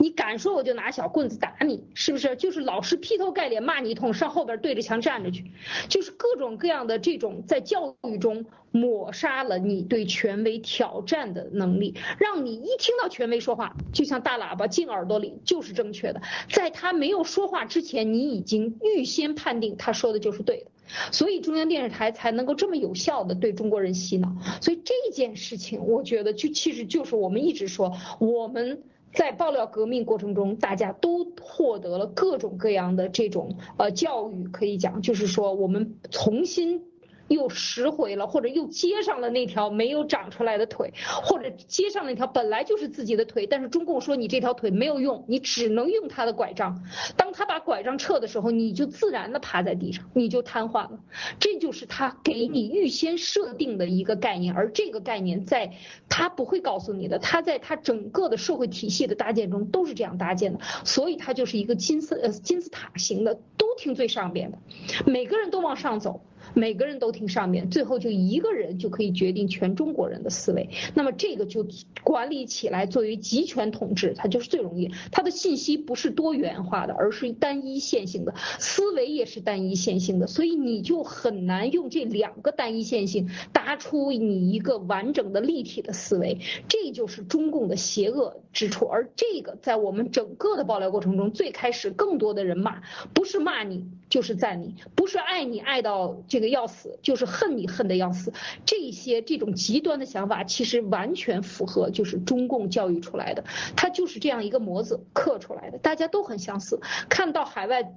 [0.00, 2.36] 你敢说我就拿小棍子打你，是不是？
[2.36, 5.50] 就是老师劈头盖脸骂你一通，上后边对着墙站着去，
[5.88, 20.70] 就是各种各样的这种在教育中抹杀了你对权威挑战的能力，让你一听到权威说话，就像大喇叭进耳朵里就是正确的，在他没有说话之前，你已经预先判定他说的就是对的，
[21.10, 24.32] 所以中央电视台才能够这么有效的对中国人洗脑。
[24.60, 28.82] 所以这件事情，我觉得就其实就是我们一直说我们。
[29.12, 36.84] 在爆料革命过程中，大家都获得了各种各样的这种呃教育，可以讲就是说我们重新。
[37.28, 46.82] 又拾回了，或者又接上了那条没有长出来的腿，或者接上那条本来就是自己的腿，但是中共说你这条腿没有用，你只能用他的拐杖。
[47.16, 51.00] 当他把拐杖撤的时候，你就自然的趴在地上，你就瘫痪了。
[51.38, 55.72] 这就是他给你预先设定的一个概念，而这个概念在
[56.08, 64.58] 他不会告诉你的，他在他整个的社会体系的搭建中都是这样搭建的，所以它就是一个金字呃金字塔型的，都听最上边的，
[65.04, 66.22] 每个人都往上走。
[66.54, 70.68] 每个人都听上面，最后就一个人就可以决定全中国人的思维。
[70.94, 71.66] 那么这个就
[72.02, 74.90] 管理起来，作为集权统治，它就是最容易。
[75.10, 80.26] 它的信息不是多元化的，而是单一线性的，思维也是单一线性的。
[80.26, 86.38] 所以你就很难用这两个单一线性搭出你一个完整的立体的思维。
[86.68, 88.86] 这就是中共的邪恶之处。
[88.86, 92.82] 而这个在我们整个的爆料过程中，最开始更多的人骂，
[93.12, 96.48] 不是骂你就是赞你，不是爱你爱到就这个。
[96.48, 98.32] 要死就是恨你恨得要死，
[98.64, 103.44] 这些这种极端的想法其实完全符合就是中共教育出来的，
[103.76, 106.80] 它就是这样一个模子刻出来的，大家都很相似。
[107.10, 107.92] 看到海外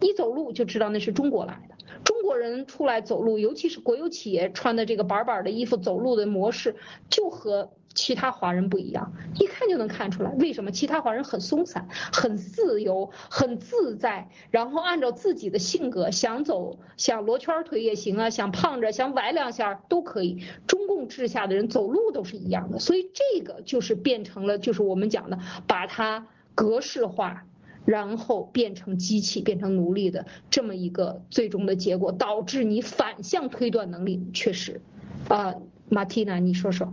[0.00, 1.76] 一走路就知道那是中国来的。
[2.04, 6.76] 中国人出来走路，尤其是国有企业穿的这个板板的衣服，走路的模式
[7.08, 10.30] 就和其他华人不一样，一看就能看出来。
[10.32, 10.70] 为什么？
[10.70, 20.42] 其他华人很松散、很自由、很自在，然后按照自己的性格想走，想罗圈腿也行啊，想胖着、想崴两下都可以。
[20.66, 27.44] 中共治下的人走路都是一样的，所以这个就是变成了，就是我们讲的把它格式化。
[27.86, 34.82] 然后变成机器，变成奴隶的这么一个最终的结果，导致你反向推断能力缺失。
[35.28, 35.54] 啊，
[35.88, 36.92] 马蒂娜，你说说，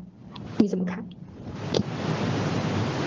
[0.59, 1.05] 你怎么看？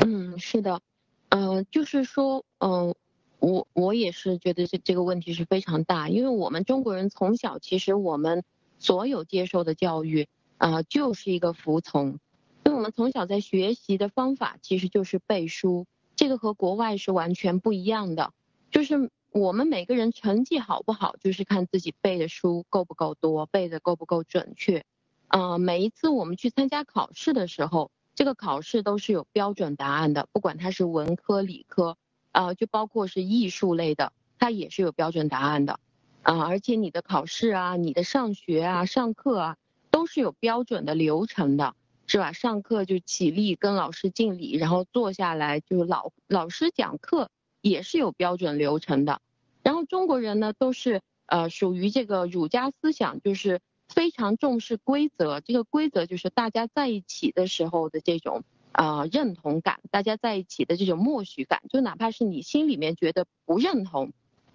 [0.05, 0.81] 嗯，是的，
[1.29, 2.95] 嗯，就是说，嗯，
[3.39, 8.43] 我我也是觉得这这个问题是非常大，因为我们中国人从小其实我们
[8.79, 10.29] 所有接受的教育
[10.59, 12.19] 啊，就是一个服从，
[12.65, 15.87] 因为我们从小在学习的方法其实就是背书。
[16.17, 18.33] 这个和国外是完全不一样的，
[18.71, 24.85] 就是我们每个人成绩好不好，就是看自己背的书够不够多，背的够不够准确。
[25.29, 31.99] 呃，每一次我们去参加考试的时候，这个考试都是有标准答案的，不管它是文科、理科，
[32.33, 35.79] 啊，就包括是艺术类的，它也是有标准答案的。
[36.23, 39.57] 啊，而且你的考试啊，你的上学啊、上课啊，
[39.91, 41.75] 都是有标准的流程的。
[42.07, 42.33] 是吧？
[42.33, 47.31] 上课就起立跟老师敬礼，然后坐下来就老老师讲课
[47.61, 49.21] 也是有标准流程的。
[49.63, 55.41] 然后中国人呢都是呃属于这个儒家思想，就是非常重视规则。
[55.41, 61.63] 这个规则就是大家在一起的时候的这种啊认同感，大家在一起的这种默许感。
[61.69, 64.13] 就哪怕是你心里面觉得不认同，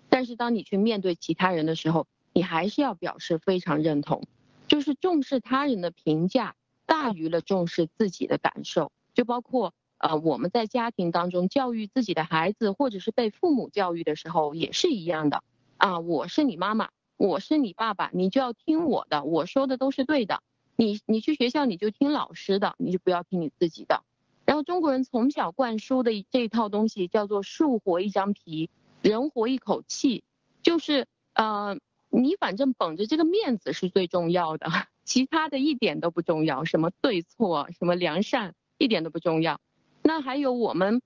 [0.07, 4.23] 但是当你去面对其他人的时候，你还是要表示非常认同，
[4.69, 6.55] 就是重视他人的评价。
[6.91, 15.41] 大于了重视自己的感受，就包括呃我们在家庭当中教育自己的孩子，或者是被父母教育的时候也是一样的
[15.77, 15.99] 啊。
[15.99, 20.43] 我是你妈妈，我是你爸爸，你就要听我的，我说的都是对的。
[20.75, 24.03] 你你去学校你就听老师的，你就不要听你自己的。
[24.43, 28.69] 然后中国人从小灌输的这一套东西叫做树活一张皮，
[29.01, 30.25] 人活一口气，
[30.61, 31.77] 就是呃
[32.09, 34.67] 你反正绷着这个面子是最重要的。
[35.03, 39.59] 其他的一点都不重要，什么对错，什么良善，一点都不重要。
[40.03, 41.01] 那还有我们，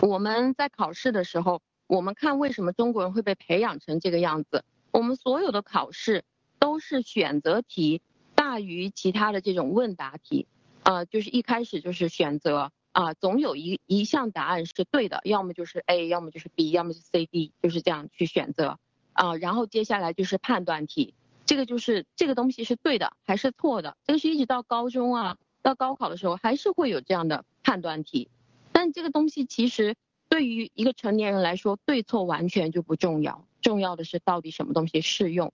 [0.00, 4.64] 我们在考试的时候，我们看为什么中国人会被培养成这个样子？
[4.90, 6.24] 我们所有的考试
[6.58, 8.00] 都是选择题
[8.34, 10.46] 大于其他的这种问答题，
[10.82, 18.78] 啊，就是一开始就是选择啊，总有一一项答案是对的，要么就是 A，要么就是 B，要么是 C、D，就是这样去选择
[19.12, 21.14] 啊，然后接下来就是判断题。
[21.46, 23.96] 这个就是这个东西是对的还是错的？
[24.06, 28.28] 这个是一直到高中啊，到高考的时候还是会有这样的判断题。
[28.72, 29.94] 但这个东西其实
[30.28, 35.52] 对于一个成年人来说，对错完全就不重要，重要的是到底什么东西适用。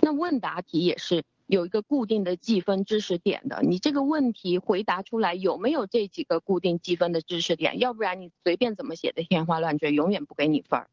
[0.00, 7.78] 那问答题也是有一个固定的计分知识点的，你这个问题回答出来有没有这几个固定计分的知识点？
[7.78, 10.88] 要不然你随便怎么写的天花乱坠，永远不给你分儿。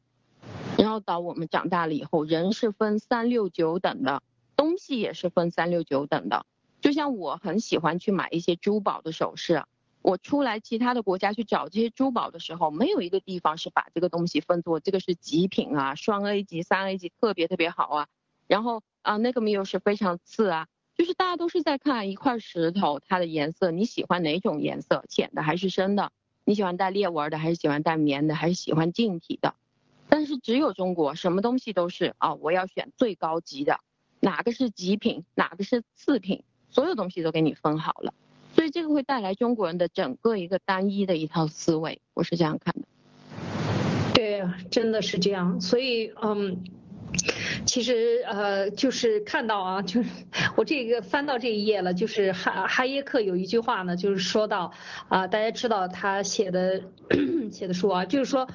[0.79, 4.23] 然后到我们长大了以后，人是分三六九等的，
[4.55, 6.45] 东西也是分三六九等的。
[6.79, 9.61] 就像我很喜欢去买一些珠宝的首饰，
[10.01, 18.07] 我出来其他的国家去找这些珠宝的时候，没有一个地方是把这个东西分作这个是极品啊，双 A 级、三 A 级特别特别好啊。
[18.47, 26.13] 然后啊那个又是非常次啊，就是大家都是在看一块石头它的颜色，你喜欢哪种颜色，浅的还是深的？
[26.45, 29.55] 你喜欢带裂纹的还是喜欢带棉的，还是喜欢净体的？
[30.09, 33.79] 但是只有中国，什么东西都是啊，我要选最高级的，
[34.19, 38.13] 哪个是极品，哪个是次品，所有东西都给你分好了，
[38.55, 42.87] 所以这个会带来中国人的整个一个单一的一套思维，我是这样看的。
[44.13, 46.63] 对，真的是这样，所以嗯。
[47.65, 50.09] 其实呃，就是看到啊，就是
[50.55, 54.71] 我这个翻到这一页了，就是哈哈耶克有一句话呢，就是说到
[55.07, 56.81] 啊，大家知道他写的
[57.51, 58.47] 写的书啊，就是说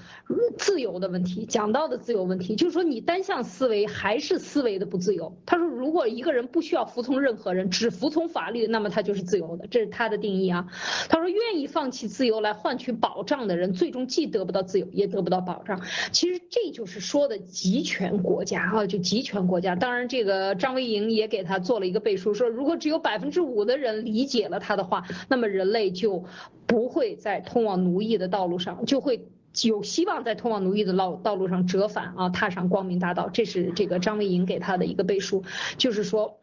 [0.59, 5.36] 自由的问题，讲到的自由问题，就是说你单向思维还是思维的不自由。
[5.46, 10.66] 他说，如果一个人不需要服从任何人，只服从法律，那么他就是自由的，这是他的定义啊。
[11.09, 15.80] 他说，愿意放弃自由来换取保障的人，最终既得不到自由，也得不到保障。
[16.12, 18.86] 其实这就是说的集权国家啊。
[18.86, 26.24] 就集权国家，当然这个张维迎也给他做了一个背书，说如果只有百分之五的人理解了他的话，那么人类就
[26.66, 29.26] 不会在通往奴役的道路上，就会
[29.62, 33.28] 有希望在通往奴役的道道路上折返啊，踏上光明大道。
[33.28, 35.45] 这是这个张维迎给他的一个背书，
[35.76, 36.40] 就是说，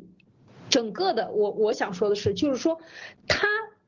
[0.70, 2.78] 整个的我我想说的是，就是说
[3.28, 3.46] 他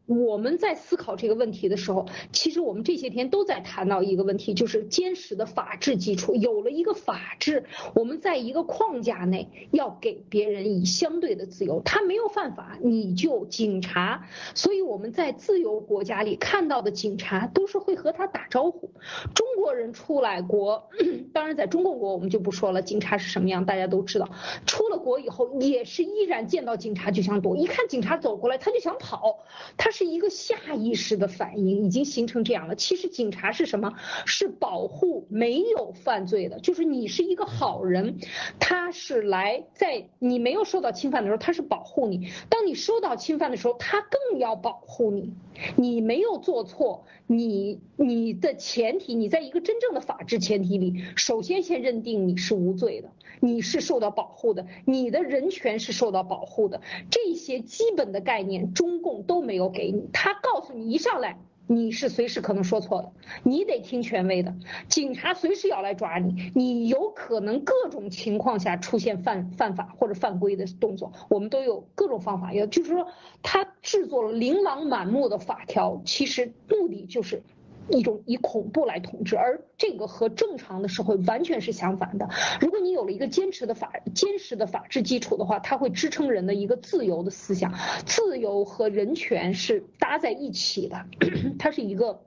[0.09, 6.35] 我们在思考这个问题的时候，其实我们这些天都在谈到一个问题，就是坚实的法治基础。
[6.35, 11.83] 有了一个法治，我们在一个框架内要给别人以相对的自由。
[11.85, 14.27] 他没有犯法，你就警察。
[14.55, 18.91] 所以我们在自由国家里看到的警察都是会和他打招呼。
[19.35, 20.89] 中国人出来国，
[21.35, 24.31] 当然在中国国我们就不说了，警察是什么样大家都知道。
[24.65, 29.41] 出了国以后也是依然见到警察就想躲，一看警察走过来他就想跑，
[29.77, 29.98] 他是。
[29.99, 32.77] 是一个下意识的反应，已经形成这样了。
[32.77, 33.95] 其实警察是什么？
[34.27, 38.19] 是保护没有犯罪的，就是你是一个好人，
[38.61, 45.33] 他是来在你没有受到侵犯的时候，他是保护你；当你受到侵犯的时候，他更要保护你。
[45.75, 53.11] 你没有做错，你你的前提，你在一个真正的法治前提里，首先先认定你是无罪的，
[53.41, 56.81] 你是受到保护的，你的人权是受到保护的，
[57.11, 60.09] 这些基本的概念，中共都没有给你。
[60.13, 61.39] 他告诉你一上来。
[61.71, 63.13] 你是随时可能说错的，
[63.43, 64.55] 你得听权威的。
[64.89, 72.55] 警察随时要来抓你，你有可能各种情况下出现犯犯法或者犯规的动作，我们都有各种方法。
[72.55, 73.09] 也就是说，
[73.43, 77.43] 他制作了琳琅满目的法条，其实目的就是。
[77.91, 82.29] 一种以恐怖来统治，而这个和正常的社会完全是相反的。
[82.61, 87.75] 如果你有了一个坚持的法、坚实的法治基础的话，它会支撑人的一个自由的思想。
[88.07, 91.07] 自由和人权是搭在一起的，
[91.59, 92.23] 它是一个。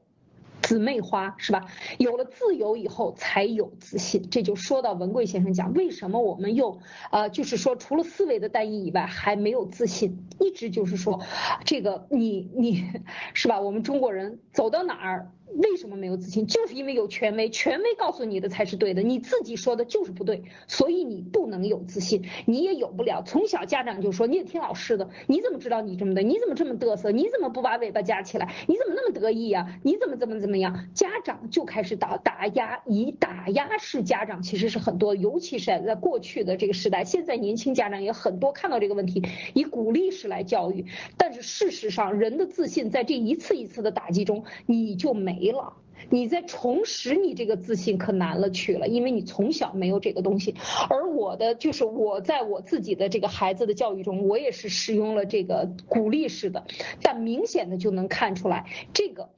[0.64, 1.66] 姊妹花是吧？
[1.98, 6.80] 有了自由以后才有自信，这就说到文贵先生讲，为什么我们又
[7.12, 11.20] 呃，就是说除了思维的单一以外还没有自信，一直就是说，
[11.66, 12.86] 这个你你
[13.34, 13.60] 是吧？
[13.60, 16.48] 我们中国人走到哪儿为什么没有自信？
[16.48, 23.22] 就是因为有权威，权威告诉你的才是对的，你自己说的就是不对，所以你不能有自信，你也有不了。
[23.24, 26.22] 从小家长就说你也听老师的，你怎么知道你这么的？
[26.22, 27.12] 你怎么这么嘚瑟？
[27.12, 28.54] 你怎么不把尾巴夹起来？
[28.68, 29.80] 你怎么那么得意呀？
[29.84, 30.40] 你怎么怎么？
[30.42, 30.88] 怎么样？
[30.96, 39.24] 家长就开始打打压，以打压式家长其实是很多，尤其是在过去的这个时代，现在年轻家长也很多看到这个问题，
[39.54, 40.86] 以鼓励式来教育。
[41.18, 45.74] 但是事实上，人的自信在这一次一次的打击中，你就没没了。
[46.10, 50.56] 你在重拾你这个自信可难了去了，因为你从小没有这个东西。
[50.90, 56.66] 而我的就是我在我自己的这个孩子的教育中，我也是使用了这个鼓励式的，
[57.02, 59.30] 但明显的就能看出来这个。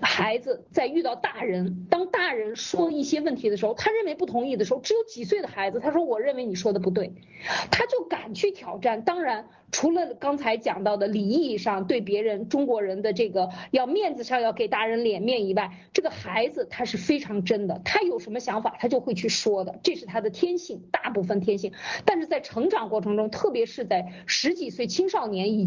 [0.00, 7.12] 孩子在遇到大人，当大人说一些问题的时候，他认为不同意的时候，只有几岁的孩子，他说我认为你说的不对，
[7.70, 9.02] 他就敢去挑战。
[9.02, 21.72] 当然，除了刚才讲到的礼仪上对别人中国人的这个要面子上要给大人脸面以外，这个孩子他是非常真的，他有什么想法他就会去说的，这是他的天性，大部分天性。
[22.04, 25.66] 但是在成长过程中，特别是在十几岁青少年以。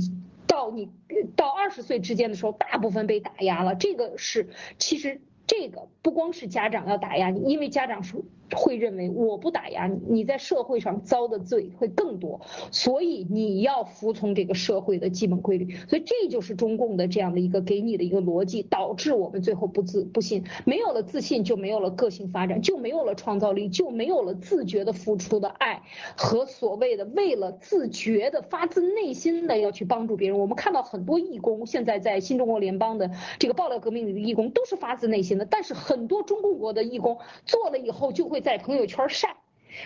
[0.50, 0.90] 到你
[1.38, 3.76] 到二十岁之间的时候，大部分被打压了。
[3.76, 8.22] 这个是其实这个不光是家长要打压你，因为家长是。
[8.56, 12.42] 会认为我不打压你，你在社会上遭的罪会更多，
[12.72, 15.76] 所以你要服从这个社会的基本规律。
[15.88, 25.84] 所以这就是中共的这样的一个给你的一个逻辑，导致我们最后不自不信，没有了自信就没有了个性发展，就没有了创造力，就没有了自觉的付出的爱
[26.18, 30.40] 和所谓的为了自觉的发自内心的要去帮助别人。
[30.40, 38.39] 我们看到很多义工现在在新中国联邦的这个爆料革命里的义工都是发自内心的，但是很多中共国的义工做了以后就会。
[38.42, 39.36] 在朋友圈晒，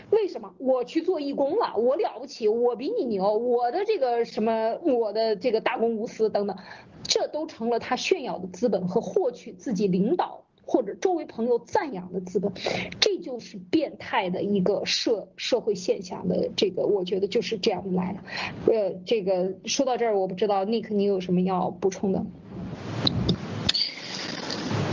[0.09, 1.75] 为什么我去做义工了？
[1.75, 6.57] 我了不起，我比你牛，我的这个什么，我的这个大公无私等等，
[7.03, 12.51] 这都成了他炫耀的资本和获取自己领导或者周围朋友赞扬的资本，
[12.99, 18.73] 这就是变态的一个社社会现象的这个，我觉得就是这样来的。
[18.73, 22.25] 呃，这个说到这儿，我不知道 Nick 你有什么要补充的？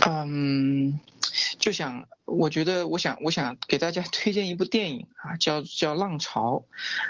[0.07, 0.99] 嗯。
[1.59, 6.57] 就想，我觉得，我想，我想给大家 推荐一部电影啊，叫叫《浪潮》。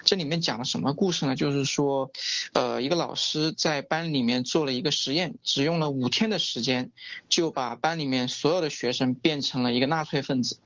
[0.05, 1.37] 这里面讲了什么故事呢？
[1.37, 2.11] 就是说，
[2.55, 6.91] 呃，一个老师在班里面做了一个实验，只用了五天的时间，
[7.29, 10.59] 就把班里面所有的学生变成了一个纳粹分子。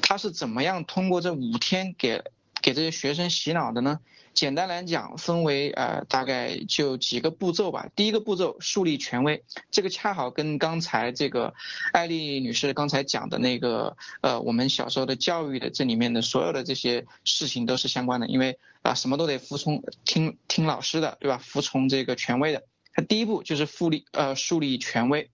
[0.00, 2.22] 他是怎么样通过这五天给
[2.60, 4.00] 给这些学生洗脑的呢？
[4.38, 7.88] 简单来讲，分为呃大概就几个步骤吧。
[7.96, 11.52] 第一个步骤，树立权威，这个恰好跟刚才这个
[11.92, 21.38] 艾丽女士刚才讲的那个呃我们小时候的教育的这里面的所有的这些事情都是相关的，因为啊什么都得服从听听老师的，对吧？
[21.38, 22.62] 服从这个权威的。
[22.94, 25.30] 他第一步就是树立呃树立权威，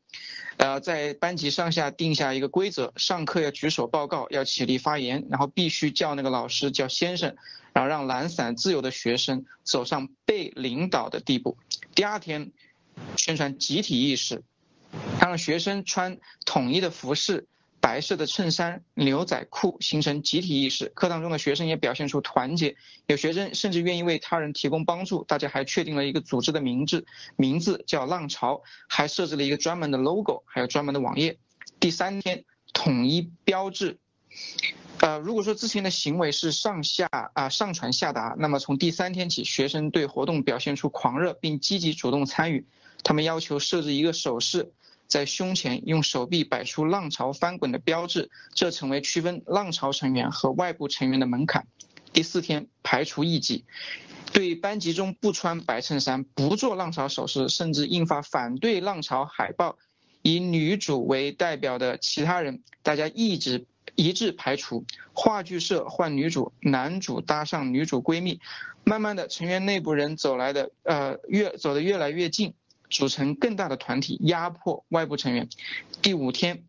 [0.57, 7.37] 呃在班级上下定下一个规则，上课要举手报告，要起立发言，然后必须叫那个老师叫先生。
[7.75, 11.59] 然后让懒散自由的学生走上被领导的地步。
[11.95, 12.53] 第二天，
[13.17, 14.43] 宣传集体意识，
[15.21, 17.47] 让学生穿统一的服饰。
[17.81, 20.87] 白色的衬衫、牛仔裤，形成集体意识。
[20.95, 22.75] 课堂中的学生也表现出团结，
[23.09, 25.23] 有学生甚至愿意为他人提供帮助。
[25.25, 27.05] 大家还确定了一个组织的名字，
[27.37, 31.37] 名字叫浪潮，还设置了一个专门的 logo，还有专门的网页。
[31.79, 33.99] 第三天，统一标志。
[35.01, 42.67] 呃，如果说之前的行为是上下啊上传下达，那么从第三天起，学生对活动表现出狂热，并积极主动参与。
[43.03, 44.73] 他们要求设置一个手势。
[45.07, 51.67] 在胸前用手臂摆出浪潮翻滚的标志，这成为区分浪潮成员和外部成员的门槛。
[52.15, 53.67] 第四天，排除异己，
[54.33, 59.77] 对班级中不穿白衬衫、不做浪潮手势，甚至印发反对浪潮海报，
[60.23, 64.85] 以女主为代表的其他人，大家一直一致排除。
[65.13, 68.41] 话剧社换女主，男主搭上女主闺蜜，
[68.85, 72.55] 慢慢的，成员内部人走来的，呃，越走得越来越近。
[72.91, 75.49] 组成更大的团体压迫外部成员。
[76.01, 76.63] 第五天，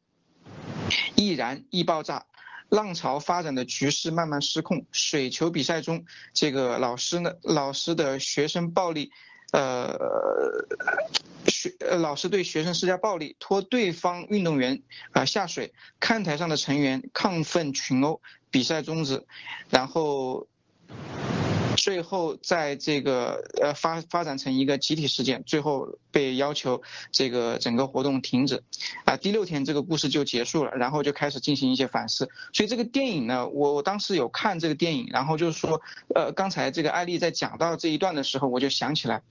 [1.16, 2.26] 易燃易爆炸，
[2.70, 4.88] 浪潮发展的局势慢慢失控。
[4.92, 9.12] 水球比赛中，这个老师呢，老师的学生暴力，
[9.52, 9.96] 呃，
[11.46, 14.82] 学老师对学生施加暴力，拖对方运动员
[15.12, 15.74] 啊下水。
[16.00, 18.22] 看台上的成员亢奋群殴，
[18.52, 19.26] 比赛终止，
[19.70, 20.48] 然后。
[21.76, 28.64] 最后，在这个呃发发展成一个集体事件，最后被要求这个整个活动停止，
[29.04, 32.30] 啊，第六天这个故事就结束了，然后就开始进行一些反思。
[32.54, 35.82] 所以这个电影呢，我我当时有看这个电影，然后就是说，
[36.14, 39.22] 呃，刚才这个艾丽在讲到这一段的时候，我就想起来，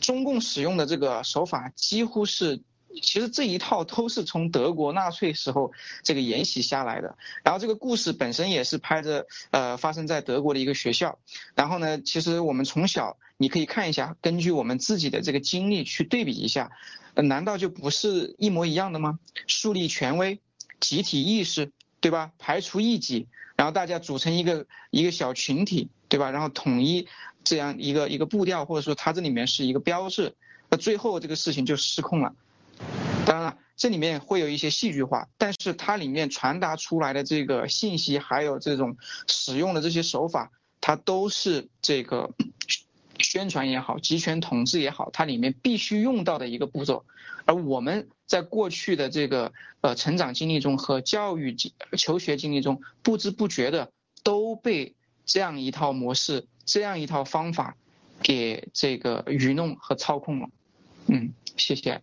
[0.00, 2.60] 中共使用的这个手法几乎是。
[3.02, 5.72] 其实这一套都是从德国纳粹时候
[6.02, 11.18] 这个沿袭下来的，然后这个故事本身也是拍着呃发生在德国的一个学校，
[11.54, 16.70] 然后呢，其实我们从小你可以看一下，根据我们自己的这个经历去对比一下，
[17.14, 19.18] 难道就不是一模一样的吗？
[19.46, 20.40] 树立权威，
[20.80, 22.32] 集体意识，对吧？
[22.38, 26.30] 排除异己，然后大家组成一个一个小群体，对吧？
[26.30, 27.08] 然后统一
[27.42, 30.34] 这样一个一个步调，或者说它这里面是一个标志，
[30.70, 32.34] 那最后这个事情就失控了。
[33.26, 38.96] 当然了，这里面会有一些戏剧化，但是它里面传达出来的这个信息，还有这种
[39.26, 40.50] 使用的这些手法，
[40.80, 42.34] 它都是这个
[43.18, 47.04] 宣传也好，集权统治也好，它里面必须用到的一个步骤。
[47.46, 51.56] 而我们在过去的这个呃成长经历中和教育
[51.98, 54.94] 求学经历中，不知不觉的都被
[55.24, 57.76] 这样一套模式、这样一套方法
[58.22, 60.48] 给这个愚弄和操控了。
[61.06, 62.02] 嗯，谢谢。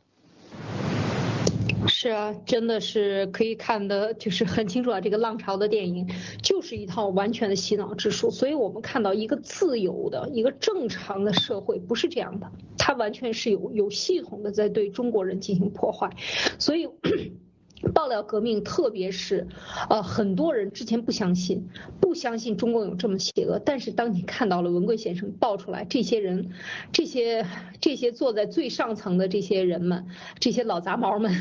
[1.94, 5.02] 是啊，真的是可以看的，就是很清楚啊。
[5.02, 6.08] 这个浪潮的电影
[6.42, 16.10] 就是一套完全的洗脑之术，所以我们看到一个自由的一个正常的社会不是这样的，它完全是有有系统的在对中国人进行破坏，
[16.58, 16.88] 所以。
[17.94, 19.48] 爆料革命，特别是，
[19.90, 21.68] 呃，很多人之前不相信，
[22.00, 23.60] 不相信中共有这么邪恶。
[23.64, 26.52] 但是当你看到了文贵先生爆出来，这些人，
[26.92, 27.46] 这些
[27.80, 30.08] 这些坐在最上层的这些人们，
[30.40, 31.34] 这些老杂毛们，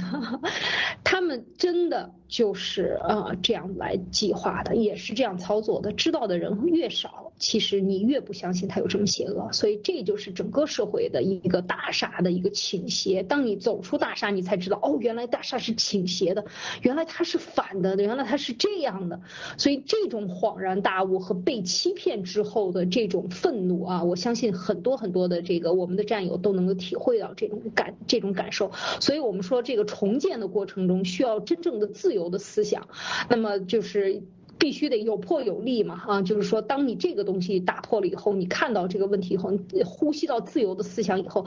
[1.05, 5.93] 他们真的就是呃这样来计划的，也是这样操作的。
[5.93, 9.51] 知道的人越少，其实你越不相信他有这么邪恶。
[9.53, 13.22] 所以这就是整个社会的一个大厦的一个倾斜。
[13.22, 16.31] 当你走出大厦，你才知道，哦，原来大厦是倾斜。
[16.35, 16.45] 的，
[16.83, 19.20] 原来他是反的，原来他是这样的，
[19.57, 28.70] 所以这种恍然大悟和被欺骗之后的这种愤怒啊，我相信很多很多的这个我们的战友都能够体会到这种感这种感受。
[29.01, 32.89] 所以我们说这个重建的过程中需要真正的自由的思想，
[33.29, 34.23] 那么就是
[34.59, 41.47] 必须得有破有立嘛啊，就是说当你这个东西打破了以后，你看到这个问题以后，你呼吸到自由的思想以后，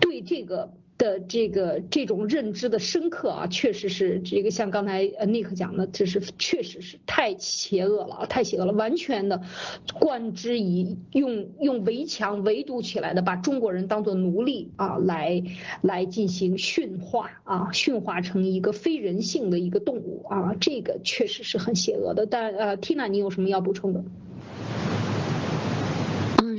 [0.00, 0.70] 对这个。
[1.04, 9.42] 的这个这种认知的深刻啊，确实是这个像刚才呃尼克讲的，这是确实是太邪恶了啊，太邪恶了，完全的
[10.00, 15.42] 贯之以用用围墙围堵起来的，把中国人当做奴隶啊，来
[15.82, 22.24] 来进行驯化啊，驯化成一个非人性的一个动物啊，这个确实是很邪恶的。
[22.24, 24.02] 但呃，Tina，你有什么要补充的？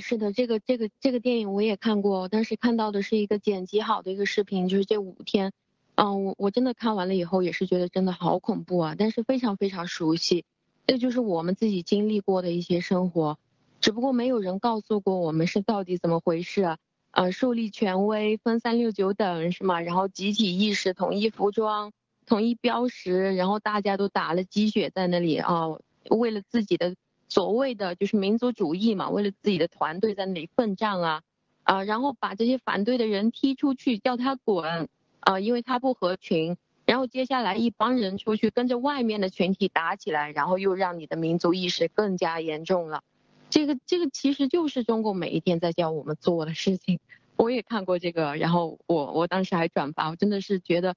[0.07, 5.51] 是的，这个这个这个电影我也看过，但是看到的是一个剪辑好的一个视频，就是这五天，
[5.95, 10.45] 嗯，我我真的看完了以后也是觉得真的好恐怖啊，但是非常非常熟悉，
[10.85, 13.39] 这就是我们自己经历过的一些生活，
[13.81, 16.77] 只不过没有人告诉过我们是到底怎么回事，
[17.09, 19.81] 呃，树立权威，分三六九等是吗？
[19.81, 21.91] 然后集体意识，统一服装，
[22.27, 25.79] 统一标识，然后大家都打了鸡血在那里啊，
[26.11, 26.93] 为了自己的。
[27.35, 31.21] 所谓的就是民族主义嘛，为了自己的团队在那里奋战啊，
[31.63, 34.87] 啊，然后把这些反对的人踢出去，叫他滚，
[35.19, 36.55] 啊，因为他不合群。
[36.85, 43.01] 然后接下来一帮人出去跟着外面的群体打起来，然后又让你的民族意识更加严重了。
[43.49, 47.01] 这个这个其实就是中共每一天在教我们做的事情。
[47.35, 50.95] 我也看过这个，然后我我当时还转发，我真的是觉得，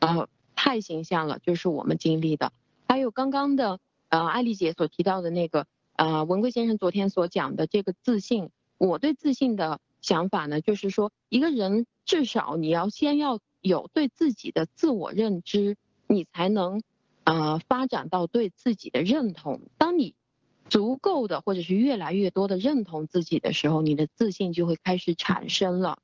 [0.00, 2.50] 呃，太形象了，就是我们经历的。
[2.88, 3.78] 还有刚刚的
[4.08, 5.66] 呃艾丽姐所提到的那个
[5.96, 15.76] 呃文贵先生昨天所讲的这个自信，我对自信的想法呢，就是说一个人至少你要先要有对自己的自我认知，
[16.06, 16.82] 你才能
[17.24, 19.60] 呃发展到对自己的认同。
[19.78, 20.14] 当你
[20.68, 25.98] 足够的或者是越来越多的认同自己的时候，你的自信就会开始产生了。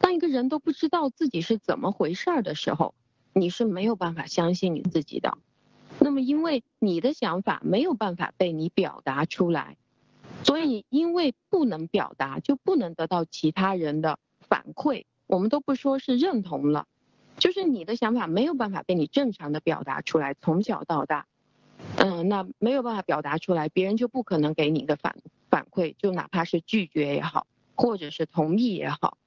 [0.00, 2.94] 当一个人都不知道自己是怎么回事儿的时候，
[3.32, 5.38] 你是没有办法相信你自己的。
[6.06, 9.76] 那么，因为你的想法没有办法被你表达出来，
[10.44, 15.04] 所以因为不能表达，就不能得到其他人的反馈。
[15.26, 16.86] 我们都不说是认同了，
[17.38, 20.34] 就是你的想法没有办法被你正常的表达出来。
[20.34, 21.26] 从小到大。
[21.96, 25.16] 嗯，那没有办法表达出来，别人就不可能给你的反
[25.50, 29.18] 反馈，就哪怕是拒绝也好，或者是同意也好，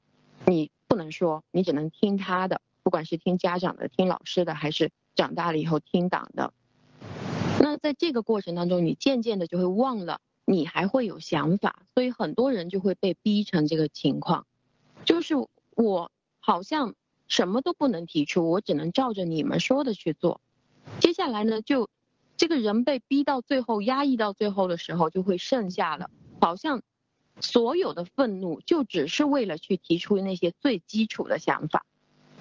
[0.46, 6.54] 你不能说，你只能听他的，不管是听家长的、听老师的，还是长大了以后听党的。
[7.80, 14.46] 在这个过程当中，你渐渐的就会忘了你还会有想法，所以很多人就会被逼成这个情况，
[15.06, 15.34] 就是
[15.76, 16.94] 我好像
[17.28, 20.42] 什么都不能提出，我只能照着你们说的去做。
[21.00, 21.90] 接下来呢，就。
[22.38, 26.10] 这个人被逼到最后，压抑到最后的时候，就会剩下了，
[26.40, 26.82] 好像
[27.42, 31.86] 所有的愤怒就只是为了去提出那些最基础的想法，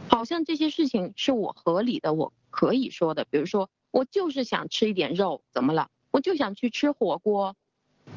[0.08, 3.26] 好像这些事情是我合理的，我可以说的。
[3.28, 5.90] 比如说，我就是想吃一点肉，怎么了？
[6.10, 7.56] 我就想去吃火锅，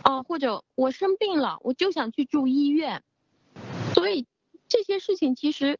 [0.01, 3.03] 啊，或者我生病了，我就想去住医院。
[3.93, 4.26] 所以
[4.67, 5.78] 这些事情其实。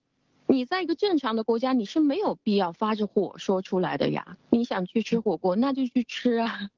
[0.48, 4.36] 你在一个正常的国家，你是没有必要发着火说出来的呀。
[4.50, 6.70] 你想去吃火锅，那就去吃啊。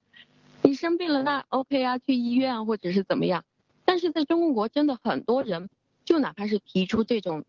[0.62, 3.44] 你生病了，那 OK 啊，去医院或者是怎么样。
[3.84, 5.72] 但是在中国，真的很多人，
[6.06, 7.46] 就哪怕是提出这种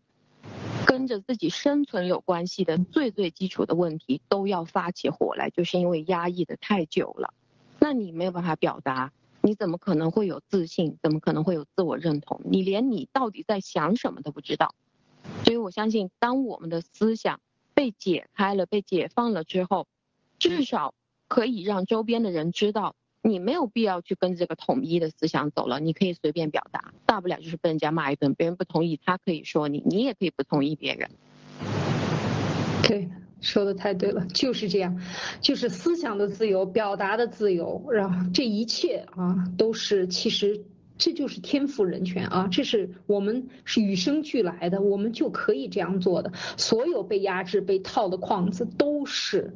[0.95, 7.33] 跟着自己生存有关系的最最基础的问题，都要发起火来，就是因为压抑的太久了。
[7.79, 10.97] 那你没有办法表达，你怎么可能会有自信？
[11.03, 12.39] 怎么可能会有自我认同？
[12.45, 14.73] 你连你到底在想什么都不知道。
[15.43, 17.41] 所以我相信，当我们的思想
[17.73, 19.87] 被解开了、被解放了之后，
[20.39, 20.93] 至少
[21.27, 22.95] 可以让周边的人知道，
[23.27, 31.09] 你没有必要去跟这个统一的思想走了，你可以随便表达，大不了就是被人家骂一顿，别人不同意，他可以说你，你也可以不同意别人。
[32.83, 33.09] 对，
[33.41, 35.01] 说的太对了，就是这样，
[35.41, 40.63] 就是思想的自由、表达的自由，然后这一切啊，都是其实。
[40.97, 42.47] 这就是天赋人权啊！
[42.49, 46.31] 这是我们是与生俱来的，我们就可以这样做的。
[46.55, 49.53] 所有被压制、被套的框子都是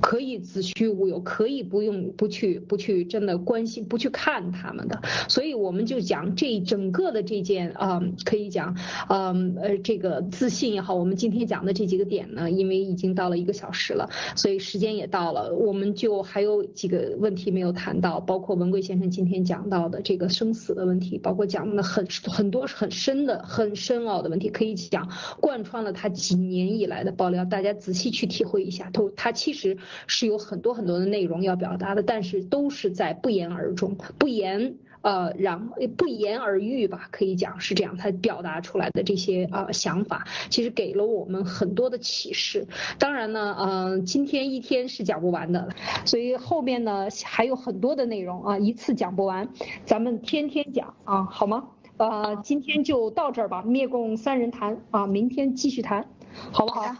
[0.00, 5.02] 可以子虚乌有，可以不用不去不去真的关心、不去看他们的。
[5.28, 8.74] 所以我们就讲这整个的这件啊，可以讲，
[9.10, 20.69] 嗯呃，这个自信也好，我们今天讲的这几个点呢，因为已经到了一个小时了，所以时间也到了，我们就还有几个问题没有谈到，包括文贵先生今天讲到的这个生死。
[20.74, 25.10] 的问题，包括讲的很很多很深的、很深奥的问题，可以讲
[25.40, 34.76] 贯穿了他几年以来的爆料，大家仔细去体会一下，都他其实是有很多很多的内容要表达的，但是都是在不言而终，不言。
[35.02, 42.66] 呃，然不言而喻吧，可以讲是这样，他表达出来的这些啊想法，其实给了我们很多的启示。
[42.98, 45.68] 当然呢，嗯，今天一天是讲不完的，
[46.04, 49.48] 所以后面呢还有很多的内容啊，一次讲不完，
[49.84, 51.68] 咱们天天讲啊，好吗？
[51.96, 56.06] 呃，今天就到这儿吧，灭共三人谈啊，明天继续谈，
[56.50, 56.96] 好不好？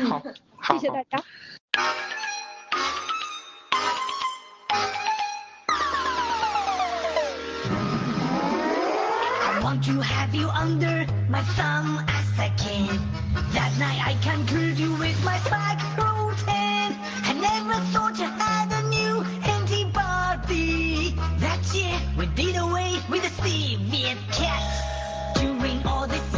[0.00, 0.22] 好，
[0.74, 1.22] 谢谢大家。
[9.82, 13.00] To have you under my thumb as a kid.
[13.52, 14.14] That night I
[14.46, 16.94] prove you with my back routine.
[17.24, 21.16] I never thought you had a new antibody.
[21.38, 24.62] That year we did away with the Soviet cat.
[25.36, 26.31] During all these